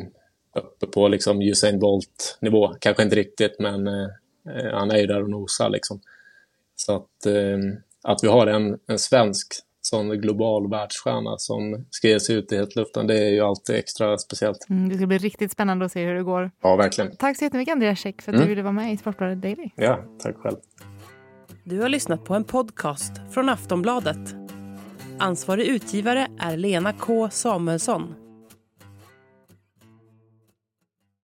uppe 0.54 0.86
på 0.86 1.08
liksom 1.08 1.42
Usain 1.42 1.78
Bolt-nivå. 1.78 2.74
Kanske 2.80 3.02
inte 3.02 3.16
riktigt, 3.16 3.58
men 3.58 3.86
eh, 3.86 4.08
han 4.72 4.90
är 4.90 4.98
ju 4.98 5.06
där 5.06 5.22
och 5.22 5.30
nosar. 5.30 5.70
Liksom. 5.70 6.00
Så 6.76 6.96
att, 6.96 7.26
eh, 7.26 7.58
att 8.02 8.24
vi 8.24 8.28
har 8.28 8.46
en, 8.46 8.78
en 8.86 8.98
svensk 8.98 9.54
sån 9.80 10.08
global 10.08 10.70
världsstjärna 10.70 11.38
som 11.38 11.86
ge 12.02 12.20
sig 12.20 12.36
ut 12.36 12.52
i 12.52 12.56
hetluften. 12.56 13.06
Det 13.06 13.18
är 13.18 13.30
ju 13.30 13.40
alltid 13.40 13.76
extra 13.76 14.18
speciellt. 14.18 14.66
Mm, 14.70 14.88
det 14.88 14.96
ska 14.96 15.06
bli 15.06 15.18
riktigt 15.18 15.52
spännande 15.52 15.84
att 15.84 15.92
se 15.92 16.06
hur 16.06 16.14
det 16.14 16.22
går. 16.22 16.50
Ja, 16.62 16.76
verkligen. 16.76 17.16
Tack 17.16 17.36
så 17.36 17.44
jättemycket 17.44 17.72
Andreas 17.72 17.98
Käck 17.98 18.22
för 18.22 18.32
att 18.32 18.36
mm. 18.36 18.46
du 18.46 18.48
ville 18.48 18.62
vara 18.62 18.72
med 18.72 18.92
i 18.92 18.96
Sportbladet 18.96 19.42
Daily. 19.42 19.70
Ja, 19.76 20.04
tack 20.18 20.36
själv. 20.36 20.56
Du 21.64 21.80
har 21.80 21.88
lyssnat 21.88 22.24
på 22.24 22.34
en 22.34 22.44
podcast 22.44 23.12
från 23.30 23.48
Aftonbladet. 23.48 24.34
Ansvarig 25.18 25.66
utgivare 25.66 26.28
är 26.40 26.56
Lena 26.56 26.92
K 26.92 27.30
Samuelsson. 27.30 28.14